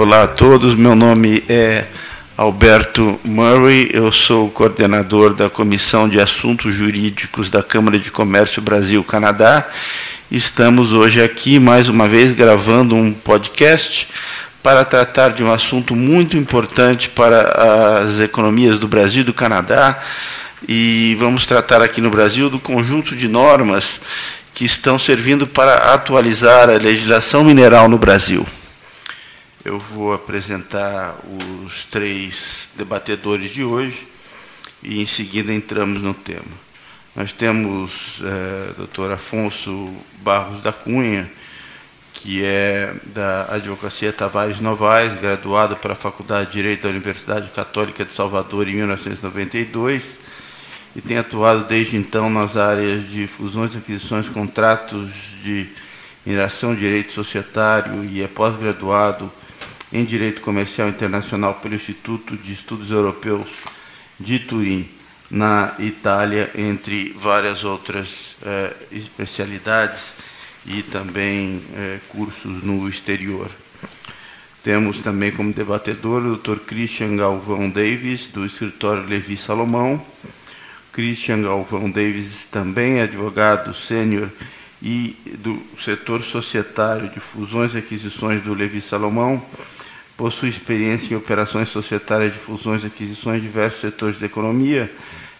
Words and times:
Olá 0.00 0.22
a 0.22 0.26
todos, 0.26 0.76
meu 0.76 0.94
nome 0.94 1.44
é 1.46 1.84
Alberto 2.34 3.20
Murray, 3.22 3.90
eu 3.92 4.10
sou 4.10 4.48
coordenador 4.48 5.34
da 5.34 5.50
Comissão 5.50 6.08
de 6.08 6.18
Assuntos 6.18 6.74
Jurídicos 6.74 7.50
da 7.50 7.62
Câmara 7.62 7.98
de 7.98 8.10
Comércio 8.10 8.62
Brasil-Canadá. 8.62 9.68
Estamos 10.30 10.94
hoje 10.94 11.22
aqui, 11.22 11.58
mais 11.58 11.86
uma 11.86 12.08
vez, 12.08 12.32
gravando 12.32 12.94
um 12.94 13.12
podcast 13.12 14.08
para 14.62 14.86
tratar 14.86 15.32
de 15.32 15.44
um 15.44 15.52
assunto 15.52 15.94
muito 15.94 16.34
importante 16.34 17.10
para 17.10 18.00
as 18.00 18.20
economias 18.20 18.78
do 18.78 18.88
Brasil 18.88 19.20
e 19.20 19.24
do 19.24 19.34
Canadá. 19.34 19.98
E 20.66 21.14
vamos 21.20 21.44
tratar 21.44 21.82
aqui 21.82 22.00
no 22.00 22.08
Brasil 22.08 22.48
do 22.48 22.58
conjunto 22.58 23.14
de 23.14 23.28
normas 23.28 24.00
que 24.54 24.64
estão 24.64 24.98
servindo 24.98 25.46
para 25.46 25.92
atualizar 25.92 26.70
a 26.70 26.78
legislação 26.78 27.44
mineral 27.44 27.86
no 27.86 27.98
Brasil. 27.98 28.46
Eu 29.62 29.78
vou 29.78 30.14
apresentar 30.14 31.18
os 31.66 31.84
três 31.84 32.70
debatedores 32.76 33.50
de 33.50 33.62
hoje 33.62 34.08
e 34.82 35.02
em 35.02 35.06
seguida 35.06 35.52
entramos 35.52 36.00
no 36.00 36.14
tema. 36.14 36.40
Nós 37.14 37.30
temos 37.30 38.22
é, 38.24 38.72
Dr. 38.82 39.12
Afonso 39.12 39.94
Barros 40.22 40.62
da 40.62 40.72
Cunha, 40.72 41.30
que 42.14 42.42
é 42.42 42.94
da 43.04 43.54
Advocacia 43.54 44.10
Tavares 44.14 44.60
Novaes, 44.60 45.20
graduado 45.20 45.76
pela 45.76 45.94
Faculdade 45.94 46.46
de 46.46 46.52
Direito 46.54 46.84
da 46.84 46.88
Universidade 46.88 47.50
Católica 47.50 48.02
de 48.02 48.14
Salvador 48.14 48.66
em 48.66 48.76
1992 48.76 50.18
e 50.96 51.02
tem 51.02 51.18
atuado 51.18 51.64
desde 51.64 51.98
então 51.98 52.30
nas 52.30 52.56
áreas 52.56 53.10
de 53.10 53.26
fusões, 53.26 53.76
aquisições, 53.76 54.26
contratos 54.26 55.12
de 55.42 55.68
mineração, 56.24 56.74
direito 56.74 57.12
societário 57.12 58.02
e 58.04 58.22
é 58.22 58.26
pós-graduado 58.26 59.30
em 59.92 60.04
Direito 60.04 60.40
Comercial 60.40 60.88
Internacional 60.88 61.54
pelo 61.54 61.74
Instituto 61.74 62.36
de 62.36 62.52
Estudos 62.52 62.90
Europeus 62.90 63.48
de 64.18 64.38
Turim, 64.38 64.88
na 65.30 65.74
Itália, 65.78 66.50
entre 66.54 67.12
várias 67.16 67.64
outras 67.64 68.36
eh, 68.42 68.74
especialidades 68.92 70.14
e 70.66 70.82
também 70.82 71.62
eh, 71.74 72.00
cursos 72.08 72.62
no 72.62 72.88
exterior. 72.88 73.50
Temos 74.62 75.00
também 75.00 75.32
como 75.32 75.52
debatedor 75.52 76.22
o 76.24 76.36
Dr. 76.36 76.58
Christian 76.66 77.16
Galvão 77.16 77.70
Davis, 77.70 78.26
do 78.26 78.44
escritório 78.44 79.04
Levi 79.04 79.36
Salomão. 79.36 80.04
Christian 80.92 81.42
Galvão 81.42 81.90
Davis 81.90 82.46
também 82.50 82.98
é 82.98 83.02
advogado 83.04 83.72
sênior 83.72 84.28
e 84.82 85.16
do 85.38 85.62
setor 85.80 86.22
societário 86.22 87.08
de 87.08 87.20
fusões 87.20 87.74
e 87.74 87.78
aquisições 87.78 88.42
do 88.42 88.52
Levi 88.52 88.80
Salomão 88.80 89.42
possui 90.20 90.50
experiência 90.50 91.14
em 91.14 91.16
operações 91.16 91.70
societárias 91.70 92.34
de 92.34 92.38
fusões 92.38 92.82
e 92.82 92.88
aquisições 92.88 93.38
em 93.38 93.46
diversos 93.46 93.80
setores 93.80 94.18
da 94.18 94.26
economia, 94.26 94.92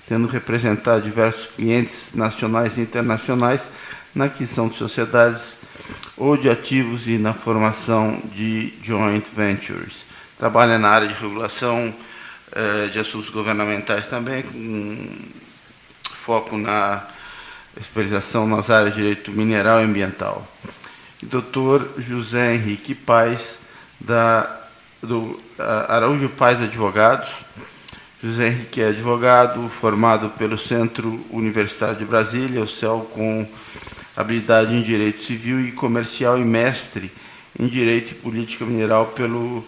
tendo 0.09 0.27
representado 0.27 1.03
diversos 1.03 1.45
clientes 1.55 2.13
nacionais 2.15 2.79
e 2.79 2.81
internacionais 2.81 3.69
na 4.15 4.25
aquisição 4.25 4.69
de 4.69 4.77
sociedades 4.77 5.55
ou 6.17 6.35
de 6.35 6.49
ativos 6.49 7.07
e 7.07 7.19
na 7.19 7.35
formação 7.35 8.23
de 8.35 8.73
joint 8.83 9.23
ventures. 9.37 10.07
Trabalha 10.39 10.79
na 10.79 10.89
área 10.89 11.09
de 11.09 11.15
regulação 11.15 11.95
eh, 12.51 12.89
de 12.91 12.99
assuntos 12.99 13.29
governamentais 13.29 14.07
também, 14.07 14.43
com 14.43 15.09
foco 16.05 16.57
na 16.57 17.07
especialização 17.79 18.47
nas 18.47 18.71
áreas 18.71 18.95
de 18.95 19.03
direito 19.03 19.31
mineral 19.31 19.79
e 19.83 19.85
ambiental. 19.85 20.51
E 21.23 21.27
doutor 21.27 21.87
José 21.99 22.55
Henrique 22.55 22.95
Paes, 22.95 23.59
da 24.01 24.57
do 25.03 25.39
Araújo 25.89 26.29
Paz 26.29 26.61
Advogados. 26.61 27.29
José 28.23 28.49
Henrique 28.49 28.83
é 28.83 28.89
advogado, 28.89 29.67
formado 29.69 30.29
pelo 30.31 30.59
Centro 30.59 31.19
Universitário 31.31 31.97
de 31.97 32.05
Brasília, 32.05 32.61
o 32.61 32.69
CEL, 32.69 33.11
com 33.15 33.49
habilidade 34.15 34.75
em 34.75 34.83
Direito 34.83 35.23
Civil 35.23 35.61
e 35.67 35.73
Comercial 35.73 36.39
e 36.39 36.45
mestre 36.45 37.11
em 37.59 37.67
Direito 37.67 38.13
e 38.13 38.15
Política 38.17 38.65
Mineral 38.67 39.07
pelo 39.07 39.65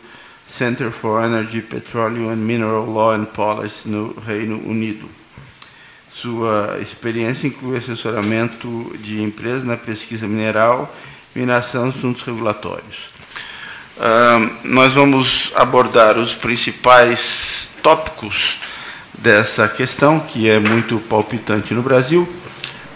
Center 0.46 0.90
for 0.90 1.24
Energy, 1.24 1.62
Petroleum 1.62 2.30
and 2.30 2.36
Mineral 2.36 2.84
Law 2.84 3.12
and 3.12 3.24
Policy 3.24 3.88
no 3.88 4.12
Reino 4.20 4.58
Unido. 4.68 5.08
Sua 6.12 6.78
experiência 6.80 7.46
inclui 7.46 7.78
assessoramento 7.78 8.94
de 8.98 9.22
empresas 9.22 9.64
na 9.64 9.78
pesquisa 9.78 10.28
mineral, 10.28 10.94
mineração 11.34 11.86
e 11.86 11.88
assuntos 11.88 12.20
regulatórios. 12.22 13.11
Nós 14.64 14.94
vamos 14.94 15.52
abordar 15.54 16.18
os 16.18 16.34
principais 16.34 17.68
tópicos 17.82 18.58
dessa 19.16 19.68
questão, 19.68 20.18
que 20.18 20.48
é 20.48 20.58
muito 20.58 20.98
palpitante 20.98 21.72
no 21.72 21.82
Brasil. 21.82 22.28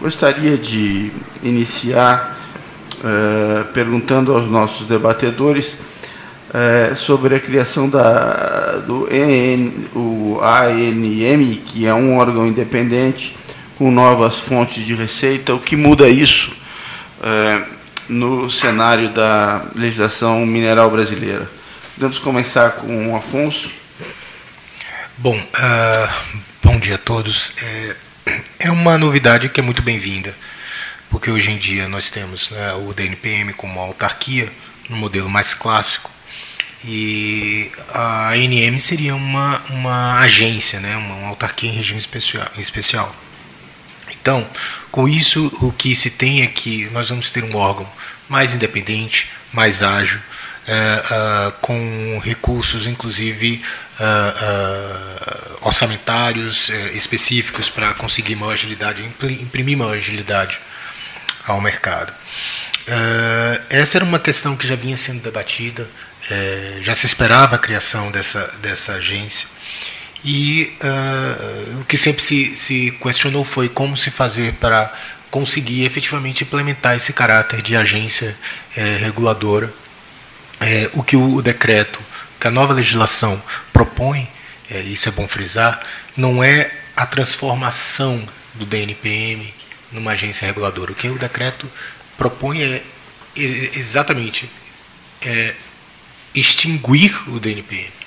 Gostaria 0.01 0.57
de 0.57 1.13
iniciar 1.43 2.37
uh, 2.99 3.65
perguntando 3.73 4.35
aos 4.35 4.49
nossos 4.51 4.89
debatedores 4.89 5.75
uh, 6.51 6.97
sobre 6.97 7.37
a 7.37 7.41
criação 7.41 7.89
da, 7.89 8.83
do 8.87 9.09
EN, 9.09 9.71
o 9.95 10.41
ANM, 10.43 11.55
que 11.65 11.87
é 11.87 11.95
um 11.95 12.19
órgão 12.19 12.47
independente 12.47 13.37
com 13.79 13.91
novas 13.91 14.37
fontes 14.37 14.85
de 14.85 14.95
receita. 14.95 15.55
O 15.55 15.61
que 15.61 15.77
muda 15.77 16.09
isso? 16.09 16.51
No 18.09 18.51
cenário 18.51 19.09
da 19.09 19.65
legislação 19.75 20.47
mineral 20.47 20.91
brasileira. 20.91 21.51
Vamos 21.99 22.19
começar 22.19 22.73
com 22.73 23.13
o 23.13 23.17
Afonso. 23.17 23.71
Bom, 25.19 25.37
uh, 25.37 26.43
bom 26.63 26.79
dia 26.79 26.97
a 26.97 26.99
todos. 26.99 27.53
É, 27.57 27.97
é 28.59 28.71
uma 28.71 28.99
novidade 28.99 29.49
que 29.49 29.61
é 29.61 29.63
muito 29.63 29.83
bem-vinda, 29.83 30.37
porque 31.11 31.31
hoje 31.31 31.51
em 31.51 31.57
dia 31.57 31.89
nós 31.89 32.11
temos 32.11 32.51
né, 32.51 32.75
o 32.75 32.93
DNPM 32.93 33.55
como 33.55 33.73
uma 33.73 33.83
autarquia, 33.83 34.53
no 34.91 34.97
modelo 34.97 35.29
mais 35.31 35.55
clássico, 35.55 36.11
e 36.85 37.73
a 37.93 38.31
ANM 38.33 38.77
seria 38.79 39.15
uma, 39.15 39.61
uma 39.71 40.21
agência, 40.21 40.79
né, 40.79 40.97
uma, 40.97 41.29
autarquia 41.29 41.71
em 41.71 41.73
regime 41.73 41.99
especial. 41.99 42.47
especial. 42.59 43.15
Então, 44.11 44.47
com 44.91 45.09
isso, 45.09 45.51
o 45.61 45.73
que 45.73 45.95
se 45.95 46.11
tem 46.11 46.43
é 46.43 46.47
que 46.47 46.89
nós 46.91 47.09
vamos 47.09 47.31
ter 47.31 47.45
um 47.45 47.57
órgão 47.57 47.89
mais 48.29 48.55
independente, 48.55 49.31
mais 49.53 49.83
ágil, 49.83 50.21
é, 50.69 50.73
é, 50.73 51.53
com 51.61 52.21
recursos, 52.25 52.89
inclusive 52.89 53.63
é, 54.01 55.59
orçamentários 55.61 56.71
específicos 56.93 57.69
para 57.69 57.95
conseguir 57.95 58.35
maior 58.35 58.53
agilidade, 58.53 59.01
imprimir 59.41 59.79
maior 59.79 59.97
agilidade 59.97 60.59
ao 61.47 61.61
mercado. 61.61 62.13
essa 63.71 63.99
era 63.99 64.05
uma 64.05 64.19
questão 64.19 64.57
que 64.57 64.67
já 64.67 64.75
vinha 64.75 64.97
sendo 64.97 65.23
debatida, 65.23 65.89
já 66.83 66.95
se 66.95 67.07
esperava 67.07 67.55
a 67.57 67.59
criação 67.59 68.11
dessa, 68.11 68.47
dessa 68.61 68.95
agência. 68.95 69.49
E 70.29 70.73
uh, 70.83 71.81
o 71.81 71.85
que 71.85 71.97
sempre 71.97 72.21
se, 72.21 72.57
se 72.57 72.91
questionou 73.01 73.45
foi 73.45 73.69
como 73.69 73.97
se 73.97 74.11
fazer 74.11 74.55
para 74.55 74.93
conseguir 75.31 75.85
efetivamente 75.85 76.43
implementar 76.43 76.97
esse 76.97 77.13
caráter 77.13 77.63
de 77.63 77.77
agência 77.77 78.37
é, 78.77 78.97
reguladora. 78.97 79.73
É, 80.61 80.91
o 80.95 81.03
que 81.05 81.17
o 81.17 81.41
decreto, 81.41 82.01
que 82.41 82.49
a 82.49 82.51
nova 82.51 82.75
legislação 82.75 83.41
propõe, 83.73 84.27
é, 84.69 84.81
isso 84.81 85.09
é 85.09 85.13
bom 85.13 85.29
frisar, 85.29 85.81
não 86.17 86.43
é 86.43 86.73
a 86.97 87.07
transformação 87.07 88.21
do 88.55 88.67
DNPM 88.67 89.55
numa 89.93 90.11
agência 90.13 90.45
reguladora. 90.45 90.91
O 90.91 90.95
que 90.97 91.09
o 91.09 91.19
decreto 91.19 91.71
propõe 92.19 92.63
é 92.63 92.83
exatamente 93.37 94.51
extinguir 96.35 97.15
o 97.29 97.39
DNPM 97.39 98.06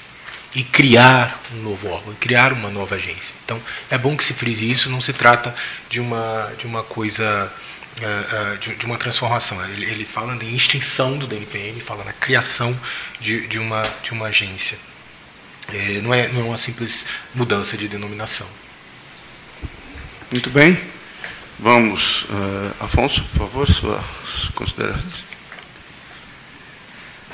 e 0.55 0.63
criar 0.63 1.39
um 1.53 1.61
novo 1.61 1.87
órgão, 1.89 2.13
criar 2.15 2.53
uma 2.53 2.69
nova 2.69 2.95
agência. 2.95 3.33
Então, 3.45 3.61
é 3.89 3.97
bom 3.97 4.17
que 4.17 4.23
se 4.23 4.33
frise 4.33 4.69
isso, 4.69 4.89
não 4.89 5.01
se 5.01 5.13
trata 5.13 5.53
de 5.89 5.99
uma, 5.99 6.51
de 6.57 6.65
uma 6.65 6.83
coisa, 6.83 7.51
uh, 7.97 8.55
uh, 8.55 8.75
de, 8.75 8.85
uma 8.85 8.97
transformação. 8.97 9.63
Ele, 9.65 10.05
fala 10.05 10.35
em 10.43 10.55
extinção 10.55 11.17
do 11.17 11.27
DNPM, 11.27 11.79
fala 11.79 12.03
na 12.03 12.13
criação 12.13 12.77
de, 13.19 13.47
de, 13.47 13.59
uma, 13.59 13.83
de 14.03 14.11
uma 14.11 14.27
agência. 14.27 14.77
É, 15.71 16.01
não, 16.01 16.13
é, 16.13 16.27
não 16.29 16.41
é 16.41 16.43
uma 16.45 16.57
simples 16.57 17.07
mudança 17.35 17.77
de 17.77 17.87
denominação. 17.87 18.47
Muito 20.31 20.49
bem. 20.49 20.79
Vamos, 21.59 22.23
uh, 22.23 22.83
Afonso, 22.85 23.21
por 23.33 23.39
favor, 23.39 23.67
sua 23.67 24.03
consideração. 24.55 25.28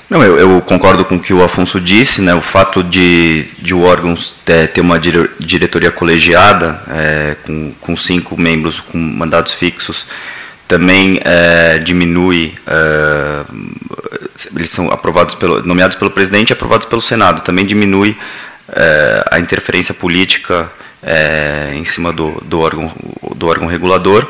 Não, 0.07 0.21
eu, 0.21 0.37
eu, 0.37 0.61
concordo 0.61 1.03
com 1.03 1.15
o 1.15 1.19
que 1.19 1.33
o 1.33 1.43
Afonso 1.43 1.81
disse, 1.81 2.21
né? 2.21 2.35
O 2.35 2.41
fato 2.41 2.83
de, 2.83 3.45
de 3.57 3.73
o 3.73 3.81
órgão 3.81 4.15
ter, 4.43 4.67
ter 4.67 4.81
uma 4.81 4.99
diretoria 4.99 5.89
colegiada, 5.89 6.79
é, 6.89 7.35
com, 7.43 7.73
com 7.81 7.97
cinco 7.97 8.39
membros 8.39 8.79
com 8.79 8.99
mandatos 8.99 9.53
fixos, 9.53 10.05
também 10.67 11.19
é, 11.23 11.79
diminui, 11.79 12.53
é, 12.67 13.45
eles 14.55 14.69
são 14.69 14.91
aprovados 14.91 15.33
pelo, 15.33 15.63
nomeados 15.63 15.97
pelo 15.97 16.11
presidente 16.11 16.51
e 16.51 16.53
aprovados 16.53 16.85
pelo 16.85 17.01
Senado, 17.01 17.41
também 17.41 17.65
diminui 17.65 18.15
é, 18.69 19.25
a 19.31 19.39
interferência 19.39 19.93
política 19.93 20.71
é, 21.01 21.71
em 21.75 21.85
cima 21.85 22.13
do, 22.13 22.41
do, 22.45 22.59
órgão, 22.59 22.91
do 23.35 23.47
órgão 23.47 23.67
regulador, 23.67 24.27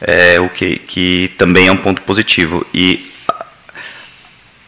é, 0.00 0.38
o 0.38 0.50
que, 0.50 0.76
que 0.76 1.32
também 1.38 1.68
é 1.68 1.72
um 1.72 1.76
ponto 1.76 2.02
positivo. 2.02 2.66
E 2.74 3.13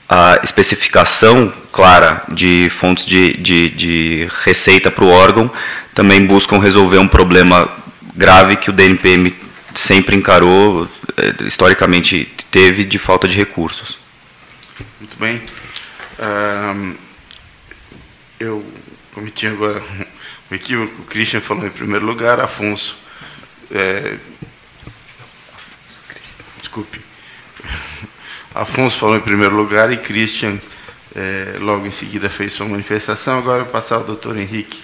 a 0.08 0.40
especificação 0.42 1.52
clara 1.72 2.22
de 2.28 2.68
fontes 2.70 3.04
de, 3.04 3.36
de, 3.36 3.70
de 3.70 4.28
receita 4.44 4.90
para 4.90 5.04
o 5.04 5.08
órgão 5.08 5.50
também 5.94 6.24
buscam 6.24 6.58
resolver 6.58 6.98
um 6.98 7.08
problema 7.08 7.68
grave 8.14 8.56
que 8.56 8.70
o 8.70 8.72
DNPM 8.72 9.34
sempre 9.74 10.16
encarou, 10.16 10.88
eh, 11.16 11.34
historicamente 11.44 12.30
teve, 12.50 12.84
de 12.84 12.98
falta 12.98 13.28
de 13.28 13.36
recursos. 13.36 13.98
Muito 14.98 15.18
bem. 15.18 15.42
Um, 16.18 16.94
eu 18.40 18.64
cometi 19.12 19.46
agora 19.46 19.82
um 20.50 20.54
equívoco. 20.54 21.02
O 21.02 21.04
Christian 21.04 21.40
falou 21.40 21.66
em 21.66 21.70
primeiro 21.70 22.06
lugar, 22.06 22.40
Afonso. 22.40 22.98
É, 23.70 24.16
desculpe. 26.58 27.00
Afonso 28.62 28.98
falou 28.98 29.16
em 29.16 29.20
primeiro 29.20 29.54
lugar 29.54 29.92
e 29.92 29.96
Christian 29.96 30.58
é, 31.14 31.58
logo 31.60 31.86
em 31.86 31.90
seguida 31.90 32.28
fez 32.28 32.52
sua 32.52 32.66
manifestação. 32.66 33.38
Agora 33.38 33.60
eu 33.60 33.64
vou 33.64 33.72
passar 33.72 33.96
ao 33.96 34.04
doutor 34.04 34.36
Henrique, 34.36 34.80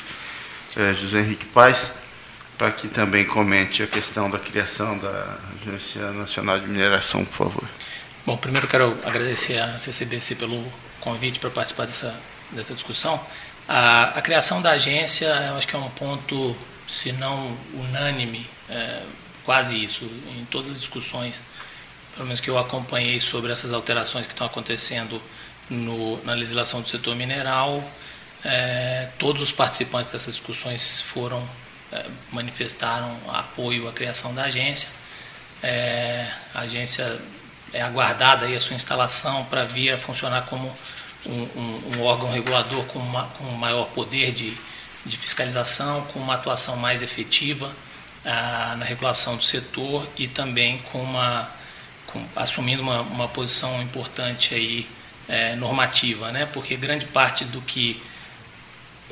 é, 0.76 0.94
José 0.94 1.20
Henrique 1.20 1.46
Paz, 1.46 1.92
para 2.56 2.70
que 2.70 2.88
também 2.88 3.24
comente 3.24 3.82
a 3.82 3.86
questão 3.86 4.30
da 4.30 4.38
criação 4.38 4.96
da 4.98 5.38
Agência 5.60 6.10
Nacional 6.12 6.58
de 6.58 6.66
Mineração, 6.66 7.24
por 7.24 7.46
favor. 7.46 7.64
Bom, 8.24 8.36
primeiro 8.36 8.68
quero 8.68 8.96
agradecer 9.04 9.58
à 9.58 9.78
CCBC 9.78 10.36
pelo 10.36 10.64
convite 11.00 11.38
para 11.38 11.50
participar 11.50 11.86
dessa, 11.86 12.14
dessa 12.50 12.72
discussão. 12.72 13.20
A, 13.68 14.18
a, 14.18 14.22
criação 14.22 14.62
da 14.62 14.70
agência, 14.70 15.26
eu 15.26 15.56
acho 15.56 15.66
que 15.66 15.74
é 15.74 15.78
um 15.78 15.90
ponto, 15.90 16.56
se 16.86 17.12
não 17.12 17.56
unânime, 17.74 18.46
é, 18.70 19.02
quase 19.44 19.82
isso, 19.82 20.04
em 20.38 20.44
todas 20.50 20.70
as 20.70 20.78
discussões 20.78 21.42
pelo 22.14 22.26
menos 22.26 22.40
que 22.40 22.50
eu 22.50 22.58
acompanhei 22.58 23.18
sobre 23.20 23.50
essas 23.52 23.72
alterações 23.72 24.26
que 24.26 24.32
estão 24.32 24.46
acontecendo 24.46 25.20
no, 25.68 26.22
na 26.24 26.34
legislação 26.34 26.82
do 26.82 26.88
setor 26.88 27.16
mineral, 27.16 27.82
é, 28.44 29.08
todos 29.18 29.40
os 29.40 29.52
participantes 29.52 30.10
dessas 30.10 30.34
discussões 30.34 31.00
foram 31.00 31.42
é, 31.92 32.04
manifestaram 32.30 33.16
apoio 33.28 33.88
à 33.88 33.92
criação 33.92 34.34
da 34.34 34.44
agência. 34.44 34.88
É, 35.62 36.26
a 36.54 36.60
agência 36.60 37.20
é 37.72 37.80
aguardada 37.80 38.46
aí 38.46 38.56
a 38.56 38.60
sua 38.60 38.74
instalação 38.74 39.44
para 39.44 39.64
vir 39.64 39.92
a 39.92 39.98
funcionar 39.98 40.42
como 40.42 40.72
um, 41.26 41.32
um, 41.32 41.96
um 41.96 42.02
órgão 42.02 42.30
regulador 42.30 42.84
com, 42.86 42.98
uma, 42.98 43.24
com 43.38 43.44
maior 43.52 43.86
poder 43.86 44.32
de, 44.32 44.56
de 45.06 45.16
fiscalização, 45.16 46.02
com 46.06 46.18
uma 46.18 46.34
atuação 46.34 46.76
mais 46.76 47.00
efetiva 47.02 47.72
ah, 48.24 48.74
na 48.78 48.84
regulação 48.84 49.36
do 49.36 49.44
setor 49.44 50.06
e 50.16 50.26
também 50.26 50.78
com 50.90 51.02
uma 51.02 51.48
assumindo 52.36 52.82
uma, 52.82 53.00
uma 53.02 53.28
posição 53.28 53.80
importante 53.82 54.54
aí 54.54 54.88
é, 55.28 55.54
normativa, 55.56 56.32
né? 56.32 56.46
Porque 56.46 56.76
grande 56.76 57.06
parte 57.06 57.44
do 57.44 57.60
que 57.60 58.02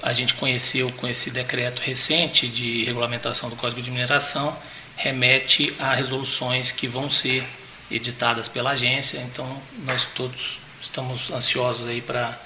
a 0.02 0.12
gente 0.12 0.34
conheceu 0.34 0.90
com 0.92 1.06
esse 1.06 1.30
decreto 1.30 1.80
recente 1.80 2.48
de 2.48 2.84
regulamentação 2.84 3.50
do 3.50 3.56
Código 3.56 3.82
de 3.82 3.90
Mineração 3.90 4.56
remete 4.96 5.74
a 5.78 5.94
resoluções 5.94 6.72
que 6.72 6.86
vão 6.86 7.10
ser 7.10 7.46
editadas 7.90 8.48
pela 8.48 8.70
agência. 8.70 9.18
Então, 9.18 9.60
nós 9.84 10.04
todos 10.04 10.58
estamos 10.80 11.30
ansiosos 11.30 11.86
aí 11.86 12.00
para 12.00 12.38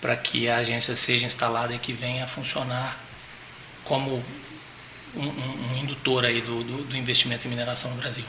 para 0.00 0.16
que 0.16 0.48
a 0.48 0.58
agência 0.58 0.94
seja 0.94 1.26
instalada 1.26 1.74
e 1.74 1.78
que 1.78 1.92
venha 1.92 2.24
a 2.24 2.26
funcionar 2.26 2.96
como 3.84 4.22
um, 5.16 5.24
um, 5.24 5.72
um 5.72 5.76
indutor 5.78 6.24
aí 6.24 6.40
do, 6.40 6.62
do, 6.62 6.84
do 6.84 6.96
investimento 6.96 7.46
em 7.46 7.50
mineração 7.50 7.90
no 7.90 7.96
Brasil. 7.96 8.24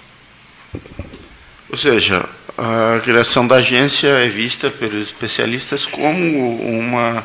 Ou 1.72 1.78
seja, 1.78 2.28
a 2.58 3.00
criação 3.00 3.46
da 3.46 3.56
agência 3.56 4.08
é 4.08 4.28
vista 4.28 4.72
pelos 4.72 5.08
especialistas 5.08 5.86
como 5.86 6.60
uma 6.60 7.24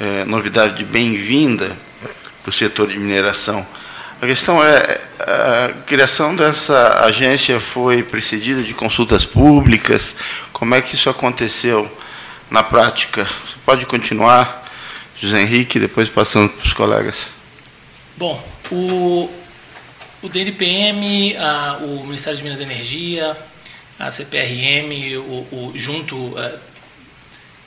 é, 0.00 0.24
novidade 0.24 0.84
bem-vinda 0.84 1.76
para 2.40 2.50
o 2.50 2.52
setor 2.52 2.86
de 2.86 2.98
mineração. 2.98 3.66
A 4.22 4.26
questão 4.26 4.62
é, 4.62 5.00
a 5.18 5.72
criação 5.86 6.36
dessa 6.36 7.04
agência 7.04 7.58
foi 7.58 8.02
precedida 8.04 8.62
de 8.62 8.72
consultas 8.72 9.24
públicas? 9.24 10.14
Como 10.52 10.72
é 10.74 10.80
que 10.80 10.94
isso 10.94 11.10
aconteceu 11.10 11.90
na 12.48 12.62
prática? 12.62 13.24
Você 13.24 13.56
pode 13.66 13.86
continuar, 13.86 14.70
José 15.20 15.42
Henrique, 15.42 15.80
depois 15.80 16.08
passando 16.08 16.48
para 16.48 16.64
os 16.64 16.72
colegas. 16.72 17.26
Bom, 18.16 18.40
o, 18.70 19.28
o 20.22 20.28
DNPM, 20.28 21.36
a, 21.36 21.78
o 21.82 22.04
Ministério 22.06 22.38
de 22.38 22.44
Minas 22.44 22.60
e 22.60 22.62
Energia, 22.62 23.36
a 23.98 24.10
CPRM, 24.10 25.18
o, 25.18 25.70
o 25.70 25.72
junto 25.74 26.38
é, 26.38 26.58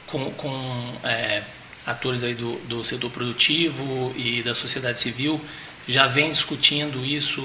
com, 0.07 0.31
com 0.31 0.94
é, 1.03 1.44
atores 1.85 2.24
aí 2.24 2.33
do, 2.33 2.57
do 2.68 2.83
setor 2.83 3.09
produtivo 3.09 4.13
e 4.15 4.44
da 4.44 4.53
sociedade 4.53 5.00
civil, 5.00 5.39
já 5.88 6.07
vem 6.07 6.31
discutindo 6.31 7.06
isso. 7.06 7.41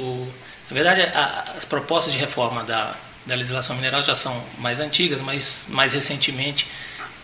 Na 0.69 0.75
verdade, 0.75 1.02
a, 1.02 1.55
as 1.56 1.64
propostas 1.64 2.12
de 2.12 2.19
reforma 2.19 2.64
da, 2.64 2.94
da 3.25 3.34
legislação 3.34 3.76
mineral 3.76 4.02
já 4.02 4.14
são 4.14 4.44
mais 4.58 4.81
antigas, 4.81 5.20
mas 5.20 5.67
mais 5.69 5.93
recentemente 5.93 6.67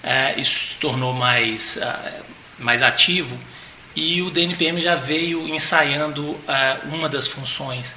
é, 0.02 0.38
isso 0.38 0.69
se 0.69 0.75
tornou 0.76 1.12
mais, 1.12 1.78
mais 2.58 2.82
ativo 2.82 3.37
e 3.96 4.22
o 4.22 4.31
DNPM 4.31 4.81
já 4.81 4.94
veio 4.94 5.49
ensaiando 5.49 6.37
uma 6.84 7.08
das 7.08 7.26
funções 7.26 7.96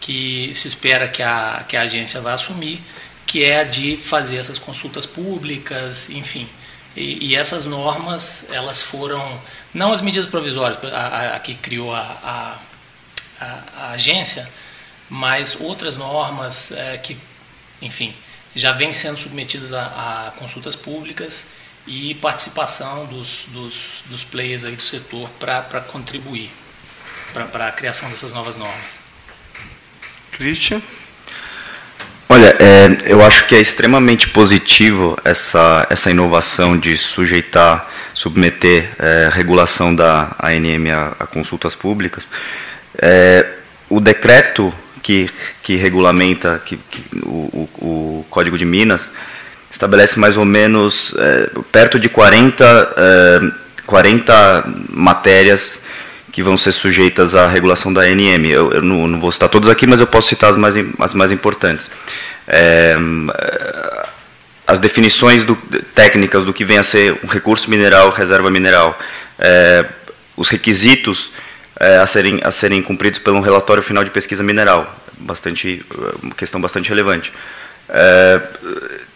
que 0.00 0.52
se 0.54 0.68
espera 0.68 1.08
que 1.08 1.22
a, 1.22 1.64
que 1.68 1.76
a 1.76 1.82
agência 1.82 2.20
vá 2.20 2.34
assumir, 2.34 2.80
que 3.26 3.44
é 3.44 3.60
a 3.60 3.64
de 3.64 3.96
fazer 3.96 4.36
essas 4.36 4.58
consultas 4.58 5.04
públicas, 5.06 6.08
enfim. 6.10 6.48
E, 6.96 7.28
e 7.28 7.36
essas 7.36 7.64
normas, 7.64 8.48
elas 8.50 8.82
foram, 8.82 9.40
não 9.72 9.92
as 9.92 10.00
medidas 10.00 10.26
provisórias, 10.26 10.82
a, 10.92 10.96
a, 10.96 11.36
a 11.36 11.40
que 11.40 11.54
criou 11.54 11.94
a, 11.94 12.58
a, 13.40 13.90
agência, 13.92 14.48
mas 15.08 15.56
outras 15.60 15.96
normas 15.96 16.72
é, 16.72 16.98
que, 16.98 17.16
enfim, 17.80 18.14
já 18.54 18.72
vêm 18.72 18.92
sendo 18.92 19.18
submetidas 19.18 19.72
a, 19.72 20.32
consultas 20.38 20.74
públicas 20.74 21.48
e 21.86 22.14
participação 22.16 23.06
dos, 23.06 23.44
dos, 23.48 24.02
dos 24.06 24.24
players 24.24 24.64
aí 24.64 24.74
do 24.74 24.82
setor 24.82 25.28
para 25.38 25.80
contribuir 25.80 26.50
para 27.32 27.68
a 27.68 27.72
criação 27.72 28.08
dessas 28.10 28.32
novas 28.32 28.56
normas. 28.56 29.07
Christian? 30.38 30.80
Olha, 32.28 32.54
é, 32.60 33.12
eu 33.12 33.24
acho 33.24 33.46
que 33.46 33.56
é 33.56 33.60
extremamente 33.60 34.28
positivo 34.28 35.18
essa, 35.24 35.84
essa 35.90 36.12
inovação 36.12 36.78
de 36.78 36.96
sujeitar, 36.96 37.90
submeter 38.14 38.88
é, 39.00 39.28
regulação 39.32 39.92
da 39.92 40.36
ANM 40.40 40.92
a, 40.92 41.16
a 41.18 41.26
consultas 41.26 41.74
públicas. 41.74 42.30
É, 42.96 43.46
o 43.90 43.98
decreto 43.98 44.72
que, 45.02 45.28
que 45.60 45.74
regulamenta 45.74 46.62
que, 46.64 46.76
que 46.76 47.04
o, 47.24 47.28
o, 47.28 47.68
o, 47.84 48.26
Código 48.30 48.56
de 48.56 48.64
Minas 48.64 49.10
estabelece 49.72 50.20
mais 50.20 50.36
ou 50.36 50.44
menos 50.44 51.14
é, 51.18 51.50
perto 51.72 51.98
de 51.98 52.08
40, 52.08 53.54
40 53.86 54.32
é, 54.32 54.62
matérias 54.90 55.80
que 56.32 56.42
vão 56.42 56.56
ser 56.56 56.72
sujeitas 56.72 57.34
à 57.34 57.48
regulação 57.48 57.92
da 57.92 58.02
ANM. 58.02 58.46
Eu, 58.46 58.72
eu 58.72 58.82
não, 58.82 59.08
não, 59.08 59.20
vou 59.20 59.32
citar 59.32 59.48
todas 59.48 59.68
aqui, 59.68 59.86
mas 59.86 60.00
eu 60.00 60.06
posso 60.06 60.28
citar 60.28 60.50
as 60.50 60.56
mais, 60.56 60.74
as 60.98 61.14
mais 61.14 61.32
importantes. 61.32 61.90
É, 62.46 62.96
as 64.66 64.78
definições 64.78 65.44
do, 65.44 65.56
técnicas 65.94 66.44
do 66.44 66.52
que 66.52 66.64
vem 66.64 66.78
a 66.78 66.82
ser 66.82 67.18
um 67.24 67.26
recurso 67.26 67.70
mineral, 67.70 68.10
reserva 68.10 68.50
mineral, 68.50 68.98
é, 69.38 69.84
os 70.36 70.48
requisitos 70.48 71.32
é, 71.80 71.96
a, 71.96 72.06
serem, 72.06 72.40
a 72.42 72.50
serem 72.50 72.82
cumpridos 72.82 73.18
pelo 73.18 73.40
relatório 73.40 73.82
final 73.82 74.04
de 74.04 74.10
pesquisa 74.10 74.42
mineral, 74.42 74.94
bastante, 75.18 75.84
uma 76.22 76.34
questão 76.34 76.60
bastante 76.60 76.88
relevante. 76.88 77.32
É, 77.88 78.42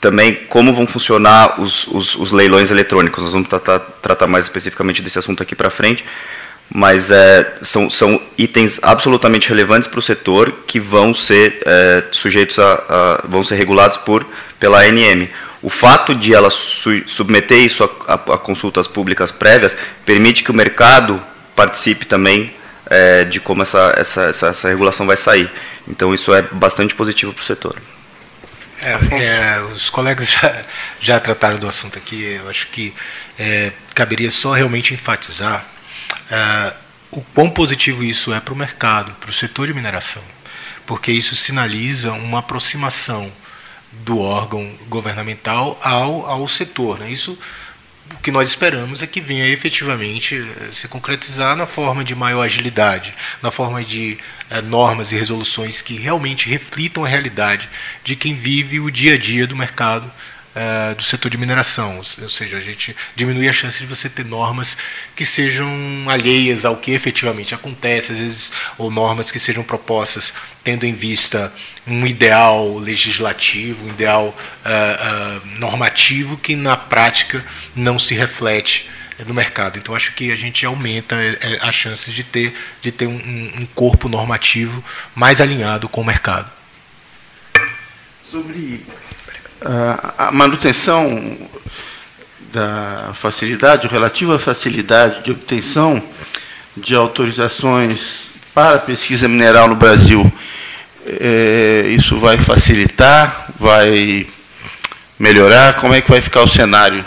também 0.00 0.34
como 0.34 0.72
vão 0.72 0.86
funcionar 0.86 1.60
os, 1.60 1.86
os, 1.88 2.14
os, 2.14 2.32
leilões 2.32 2.70
eletrônicos. 2.70 3.22
Nós 3.22 3.32
vamos 3.32 3.48
tratar, 3.48 3.78
tratar 3.78 4.26
mais 4.26 4.46
especificamente 4.46 5.02
desse 5.02 5.18
assunto 5.18 5.42
aqui 5.42 5.54
para 5.54 5.68
frente 5.68 6.02
mas 6.74 7.10
é, 7.10 7.54
são, 7.60 7.90
são 7.90 8.20
itens 8.38 8.80
absolutamente 8.82 9.48
relevantes 9.48 9.86
para 9.86 9.98
o 9.98 10.02
setor 10.02 10.50
que 10.66 10.80
vão 10.80 11.12
ser 11.12 11.60
é, 11.66 12.04
sujeitos 12.10 12.58
a, 12.58 12.72
a, 12.72 13.24
vão 13.26 13.44
ser 13.44 13.56
regulados 13.56 13.98
por 13.98 14.26
pela 14.58 14.80
ANM. 14.80 15.28
O 15.60 15.68
fato 15.68 16.14
de 16.14 16.34
ela 16.34 16.48
su, 16.48 17.06
submeter 17.06 17.58
isso 17.58 17.84
a, 17.84 18.14
a, 18.14 18.38
consultas 18.38 18.88
públicas 18.88 19.30
prévias 19.30 19.76
permite 20.06 20.42
que 20.42 20.50
o 20.50 20.54
mercado 20.54 21.22
participe 21.54 22.06
também 22.06 22.54
é, 22.86 23.24
de 23.24 23.38
como 23.38 23.62
essa, 23.62 23.94
essa, 23.96 24.22
essa, 24.22 24.46
essa, 24.48 24.68
regulação 24.68 25.06
vai 25.06 25.16
sair. 25.16 25.50
Então 25.86 26.14
isso 26.14 26.32
é 26.32 26.40
bastante 26.40 26.94
positivo 26.94 27.34
para 27.34 27.42
o 27.42 27.44
setor. 27.44 27.76
É, 28.80 28.92
é, 28.92 29.60
os 29.74 29.90
colegas 29.90 30.30
já, 30.30 30.62
já 31.00 31.20
trataram 31.20 31.58
do 31.58 31.68
assunto 31.68 31.98
aqui. 31.98 32.40
Eu 32.42 32.48
acho 32.48 32.68
que 32.68 32.94
é, 33.38 33.72
caberia 33.94 34.30
só 34.30 34.52
realmente 34.52 34.94
enfatizar 34.94 35.66
é, 36.32 36.74
o 37.10 37.20
quão 37.20 37.50
positivo 37.50 38.02
isso 38.02 38.32
é 38.32 38.40
para 38.40 38.54
o 38.54 38.56
mercado, 38.56 39.12
para 39.20 39.28
o 39.28 39.32
setor 39.32 39.66
de 39.66 39.74
mineração, 39.74 40.22
porque 40.86 41.12
isso 41.12 41.36
sinaliza 41.36 42.12
uma 42.12 42.38
aproximação 42.38 43.30
do 43.92 44.18
órgão 44.18 44.66
governamental 44.88 45.78
ao, 45.82 46.26
ao 46.26 46.48
setor. 46.48 46.98
Né? 46.98 47.10
Isso 47.10 47.38
o 48.14 48.22
que 48.22 48.30
nós 48.30 48.48
esperamos 48.48 49.02
é 49.02 49.06
que 49.06 49.20
venha 49.20 49.46
efetivamente 49.46 50.36
eh, 50.36 50.68
se 50.72 50.88
concretizar 50.88 51.56
na 51.56 51.66
forma 51.66 52.04
de 52.04 52.14
maior 52.14 52.42
agilidade, 52.42 53.14
na 53.42 53.50
forma 53.50 53.82
de 53.82 54.18
é, 54.50 54.60
normas 54.60 55.12
e 55.12 55.16
resoluções 55.16 55.80
que 55.80 55.94
realmente 55.94 56.48
reflitam 56.48 57.04
a 57.04 57.08
realidade 57.08 57.68
de 58.04 58.16
quem 58.16 58.34
vive 58.34 58.80
o 58.80 58.90
dia 58.90 59.14
a 59.14 59.18
dia 59.18 59.46
do 59.46 59.56
mercado 59.56 60.10
é, 60.54 60.94
do 60.94 61.02
setor 61.02 61.30
de 61.30 61.38
mineração, 61.38 61.96
ou 61.96 62.28
seja, 62.28 62.58
a 62.58 62.60
gente 62.60 62.94
diminui 63.16 63.48
a 63.48 63.52
chance 63.52 63.78
de 63.78 63.86
você 63.86 64.08
ter 64.08 64.24
normas 64.24 64.76
que 65.16 65.24
sejam 65.24 65.66
alheias 66.08 66.64
ao 66.64 66.76
que 66.76 66.90
efetivamente 66.90 67.54
acontece, 67.54 68.12
às 68.12 68.18
vezes, 68.18 68.52
ou 68.76 68.90
normas 68.90 69.30
que 69.30 69.40
sejam 69.40 69.62
propostas 69.62 70.32
tendo 70.62 70.84
em 70.84 70.92
vista 70.92 71.52
um 71.86 72.06
ideal 72.06 72.76
legislativo, 72.78 73.86
um 73.86 73.88
ideal 73.88 74.26
uh, 74.26 75.38
uh, 75.38 75.58
normativo 75.58 76.36
que 76.36 76.54
na 76.54 76.76
prática 76.76 77.44
não 77.74 77.98
se 77.98 78.14
reflete 78.14 78.88
no 79.26 79.34
mercado. 79.34 79.78
Então 79.78 79.94
acho 79.94 80.12
que 80.14 80.30
a 80.32 80.36
gente 80.36 80.64
aumenta 80.66 81.16
as 81.62 81.74
chances 81.74 82.12
de 82.12 82.24
ter, 82.24 82.54
de 82.80 82.92
ter 82.92 83.06
um, 83.06 83.52
um 83.60 83.66
corpo 83.74 84.08
normativo 84.08 84.84
mais 85.14 85.40
alinhado 85.40 85.88
com 85.88 86.00
o 86.00 86.04
mercado. 86.04 86.50
Sobre 88.30 88.84
a 90.18 90.32
manutenção 90.32 91.38
da 92.52 93.12
facilidade, 93.14 93.88
relativa 93.88 94.38
facilidade 94.38 95.24
de 95.24 95.30
obtenção 95.30 96.02
de 96.76 96.94
autorizações 96.94 98.30
para 98.54 98.78
pesquisa 98.78 99.28
mineral 99.28 99.68
no 99.68 99.74
Brasil, 99.74 100.30
é, 101.06 101.86
isso 101.88 102.18
vai 102.18 102.38
facilitar, 102.38 103.46
vai 103.58 104.26
melhorar? 105.18 105.74
Como 105.74 105.94
é 105.94 106.00
que 106.00 106.10
vai 106.10 106.20
ficar 106.20 106.42
o 106.42 106.48
cenário 106.48 107.04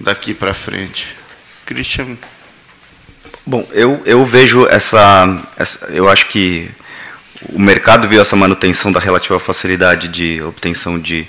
daqui 0.00 0.32
para 0.32 0.54
frente? 0.54 1.08
Christian? 1.66 2.16
Bom, 3.46 3.66
eu, 3.72 4.02
eu 4.04 4.24
vejo 4.24 4.66
essa, 4.66 5.36
essa. 5.56 5.86
Eu 5.86 6.08
acho 6.08 6.26
que 6.26 6.70
o 7.50 7.58
mercado 7.58 8.08
viu 8.08 8.20
essa 8.20 8.36
manutenção 8.36 8.90
da 8.90 9.00
relativa 9.00 9.38
facilidade 9.38 10.08
de 10.08 10.42
obtenção 10.42 10.98
de 10.98 11.26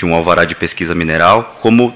de 0.00 0.06
um 0.06 0.14
alvará 0.14 0.44
de 0.44 0.54
pesquisa 0.54 0.94
mineral 0.94 1.58
como 1.60 1.94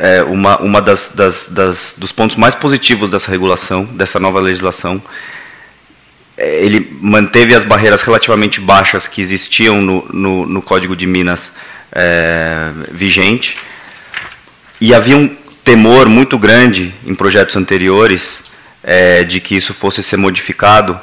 é, 0.00 0.22
uma, 0.22 0.58
uma 0.58 0.82
das, 0.82 1.10
das, 1.14 1.48
das, 1.48 1.94
dos 1.96 2.12
pontos 2.12 2.36
mais 2.36 2.54
positivos 2.54 3.10
dessa 3.10 3.30
regulação, 3.30 3.84
dessa 3.84 4.20
nova 4.20 4.40
legislação. 4.40 5.02
É, 6.36 6.62
ele 6.62 6.96
manteve 7.00 7.54
as 7.54 7.64
barreiras 7.64 8.02
relativamente 8.02 8.60
baixas 8.60 9.08
que 9.08 9.22
existiam 9.22 9.80
no, 9.80 10.06
no, 10.12 10.46
no 10.46 10.60
Código 10.62 10.94
de 10.94 11.06
Minas 11.06 11.52
é, 11.90 12.70
vigente, 12.90 13.56
e 14.80 14.92
havia 14.92 15.16
um 15.16 15.28
temor 15.62 16.08
muito 16.08 16.36
grande 16.36 16.92
em 17.06 17.14
projetos 17.14 17.56
anteriores 17.56 18.42
é, 18.82 19.24
de 19.24 19.40
que 19.40 19.56
isso 19.56 19.72
fosse 19.72 20.02
ser 20.02 20.18
modificado 20.18 21.00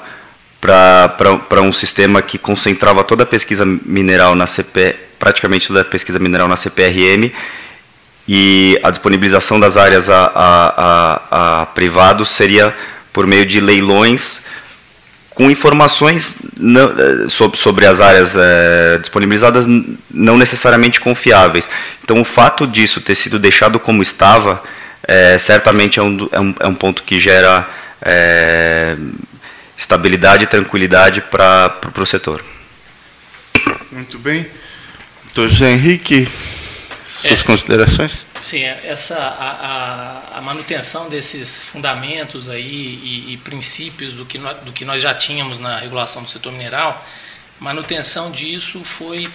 para 0.59 1.61
um 1.61 1.73
sistema 1.73 2.21
que 2.21 2.37
concentrava 2.37 3.03
toda 3.03 3.23
a 3.23 3.25
pesquisa 3.25 3.65
mineral 3.65 4.35
na 4.35 4.45
CP, 4.45 4.95
praticamente 5.21 5.67
toda 5.67 5.81
a 5.81 5.85
pesquisa 5.85 6.17
mineral 6.17 6.47
na 6.47 6.57
CPRM 6.57 7.31
e 8.27 8.79
a 8.81 8.89
disponibilização 8.89 9.59
das 9.59 9.77
áreas 9.77 10.09
a, 10.09 10.31
a, 10.33 11.21
a, 11.29 11.61
a 11.61 11.65
privados 11.67 12.29
seria 12.29 12.75
por 13.13 13.27
meio 13.27 13.45
de 13.45 13.61
leilões 13.61 14.41
com 15.29 15.49
informações 15.49 16.37
não, 16.57 17.29
sobre, 17.29 17.57
sobre 17.57 17.85
as 17.85 18.01
áreas 18.01 18.35
é, 18.35 18.97
disponibilizadas 18.97 19.65
não 20.09 20.37
necessariamente 20.37 20.99
confiáveis. 20.99 21.69
Então, 22.03 22.19
o 22.19 22.25
fato 22.25 22.65
disso 22.65 22.99
ter 22.99 23.15
sido 23.15 23.37
deixado 23.37 23.79
como 23.79 24.01
estava, 24.01 24.61
é, 25.07 25.37
certamente 25.37 25.99
é 25.99 26.03
um, 26.03 26.29
é, 26.31 26.39
um, 26.39 26.55
é 26.61 26.67
um 26.67 26.75
ponto 26.75 27.03
que 27.03 27.19
gera 27.19 27.67
estabilidade 29.77 30.45
e 30.45 30.47
tranquilidade 30.47 31.21
para 31.21 31.79
o 31.95 32.05
setor. 32.05 32.43
Muito 33.91 34.17
bem. 34.17 34.45
Doutor 35.33 35.49
José 35.49 35.71
Henrique, 35.71 36.27
suas 37.21 37.39
é, 37.39 37.43
considerações? 37.43 38.25
Sim, 38.43 38.63
essa, 38.63 39.17
a, 39.17 40.35
a, 40.35 40.37
a, 40.39 40.41
manutenção 40.41 41.07
desses 41.07 41.63
fundamentos 41.63 42.49
aí 42.49 42.99
e, 43.01 43.33
e 43.33 43.37
princípios 43.37 44.11
do 44.11 44.25
que, 44.25 44.37
nós, 44.37 44.57
do 44.57 44.73
que 44.73 44.83
nós 44.83 45.01
já 45.01 45.13
tínhamos 45.13 45.57
na 45.57 45.77
regulação 45.77 46.23
do 46.23 46.29
setor 46.29 46.51
mineral, 46.51 47.07
manutenção 47.61 48.29
disso 48.29 48.83
foi, 48.83 49.31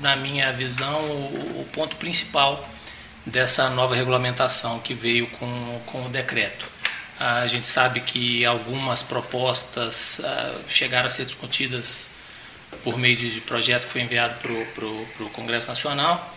na 0.00 0.16
minha 0.16 0.50
visão, 0.50 0.98
o, 1.00 1.60
o 1.60 1.68
ponto 1.74 1.96
principal 1.96 2.66
dessa 3.26 3.68
nova 3.68 3.94
regulamentação 3.94 4.78
que 4.78 4.94
veio 4.94 5.26
com, 5.26 5.80
com 5.84 6.06
o 6.06 6.08
decreto. 6.08 6.64
A 7.20 7.46
gente 7.46 7.66
sabe 7.66 8.00
que 8.00 8.46
algumas 8.46 9.02
propostas 9.02 10.20
uh, 10.20 10.64
chegaram 10.70 11.08
a 11.08 11.10
ser 11.10 11.26
discutidas 11.26 12.11
por 12.82 12.98
meio 12.98 13.16
de 13.16 13.40
projeto 13.40 13.86
que 13.86 13.92
foi 13.92 14.02
enviado 14.02 14.34
para 14.74 14.86
o 15.24 15.30
Congresso 15.30 15.68
Nacional, 15.68 16.36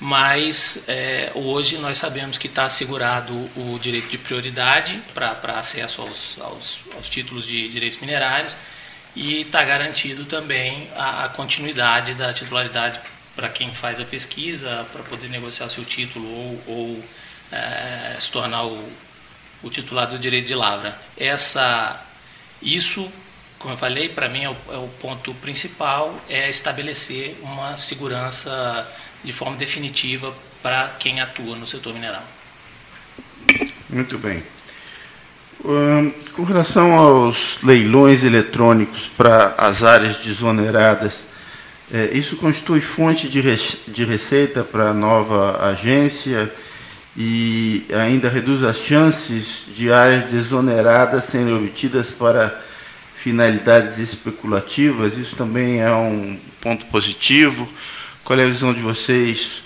mas 0.00 0.84
é, 0.86 1.32
hoje 1.34 1.78
nós 1.78 1.98
sabemos 1.98 2.38
que 2.38 2.46
está 2.46 2.64
assegurado 2.64 3.32
o 3.56 3.78
direito 3.80 4.08
de 4.08 4.18
prioridade 4.18 5.02
para 5.12 5.58
acesso 5.58 6.02
aos, 6.02 6.38
aos, 6.40 6.78
aos, 6.94 7.08
títulos 7.08 7.44
de 7.44 7.68
direitos 7.68 7.98
minerários 8.00 8.56
e 9.16 9.40
está 9.40 9.64
garantido 9.64 10.24
também 10.24 10.88
a, 10.94 11.24
a 11.24 11.28
continuidade 11.30 12.14
da 12.14 12.32
titularidade 12.32 13.00
para 13.34 13.48
quem 13.48 13.72
faz 13.72 14.00
a 14.00 14.04
pesquisa, 14.04 14.86
para 14.92 15.02
poder 15.02 15.28
negociar 15.28 15.66
o 15.66 15.70
seu 15.70 15.84
título 15.84 16.28
ou, 16.28 16.62
ou 16.66 17.04
é, 17.50 18.16
se 18.18 18.30
tornar 18.30 18.64
o 18.64 18.88
o 19.62 19.70
titular 19.70 20.06
do 20.06 20.18
direito 20.18 20.46
de 20.46 20.54
lavra. 20.54 20.96
Essa, 21.16 22.00
isso, 22.62 23.10
como 23.58 23.74
eu 23.74 23.78
falei, 23.78 24.08
para 24.08 24.28
mim 24.28 24.44
é 24.44 24.50
o, 24.50 24.56
é 24.70 24.76
o, 24.76 24.88
ponto 25.00 25.34
principal, 25.34 26.14
é 26.28 26.48
estabelecer 26.48 27.36
uma 27.42 27.76
segurança 27.76 28.86
de 29.24 29.32
forma 29.32 29.56
definitiva 29.56 30.32
para 30.62 30.94
quem 30.98 31.20
atua 31.20 31.56
no 31.56 31.66
setor 31.66 31.92
mineral. 31.92 32.22
Muito 33.88 34.18
bem. 34.18 34.42
com 36.34 36.44
relação 36.44 36.94
aos 36.94 37.58
leilões 37.62 38.22
eletrônicos 38.22 39.10
para 39.16 39.54
as 39.58 39.82
áreas 39.82 40.18
desoneradas, 40.18 41.26
é, 41.92 42.10
isso 42.12 42.36
constitui 42.36 42.80
fonte 42.80 43.28
de, 43.28 43.42
de 43.88 44.04
receita 44.04 44.62
para 44.62 44.90
a 44.90 44.94
nova 44.94 45.64
agência? 45.68 46.52
e 47.20 47.84
ainda 47.92 48.28
reduz 48.28 48.62
as 48.62 48.76
chances 48.76 49.64
de 49.74 49.90
áreas 49.92 50.26
desoneradas 50.26 51.24
serem 51.24 51.52
obtidas 51.52 52.10
para 52.10 52.56
finalidades 53.18 53.98
especulativas. 53.98 55.16
Isso 55.18 55.36
também 55.36 55.80
é 55.80 55.92
um 55.92 56.38
ponto 56.60 56.86
positivo. 56.86 57.68
Qual 58.24 58.38
é 58.38 58.44
a 58.44 58.46
visão 58.46 58.72
de 58.72 58.80
vocês? 58.80 59.62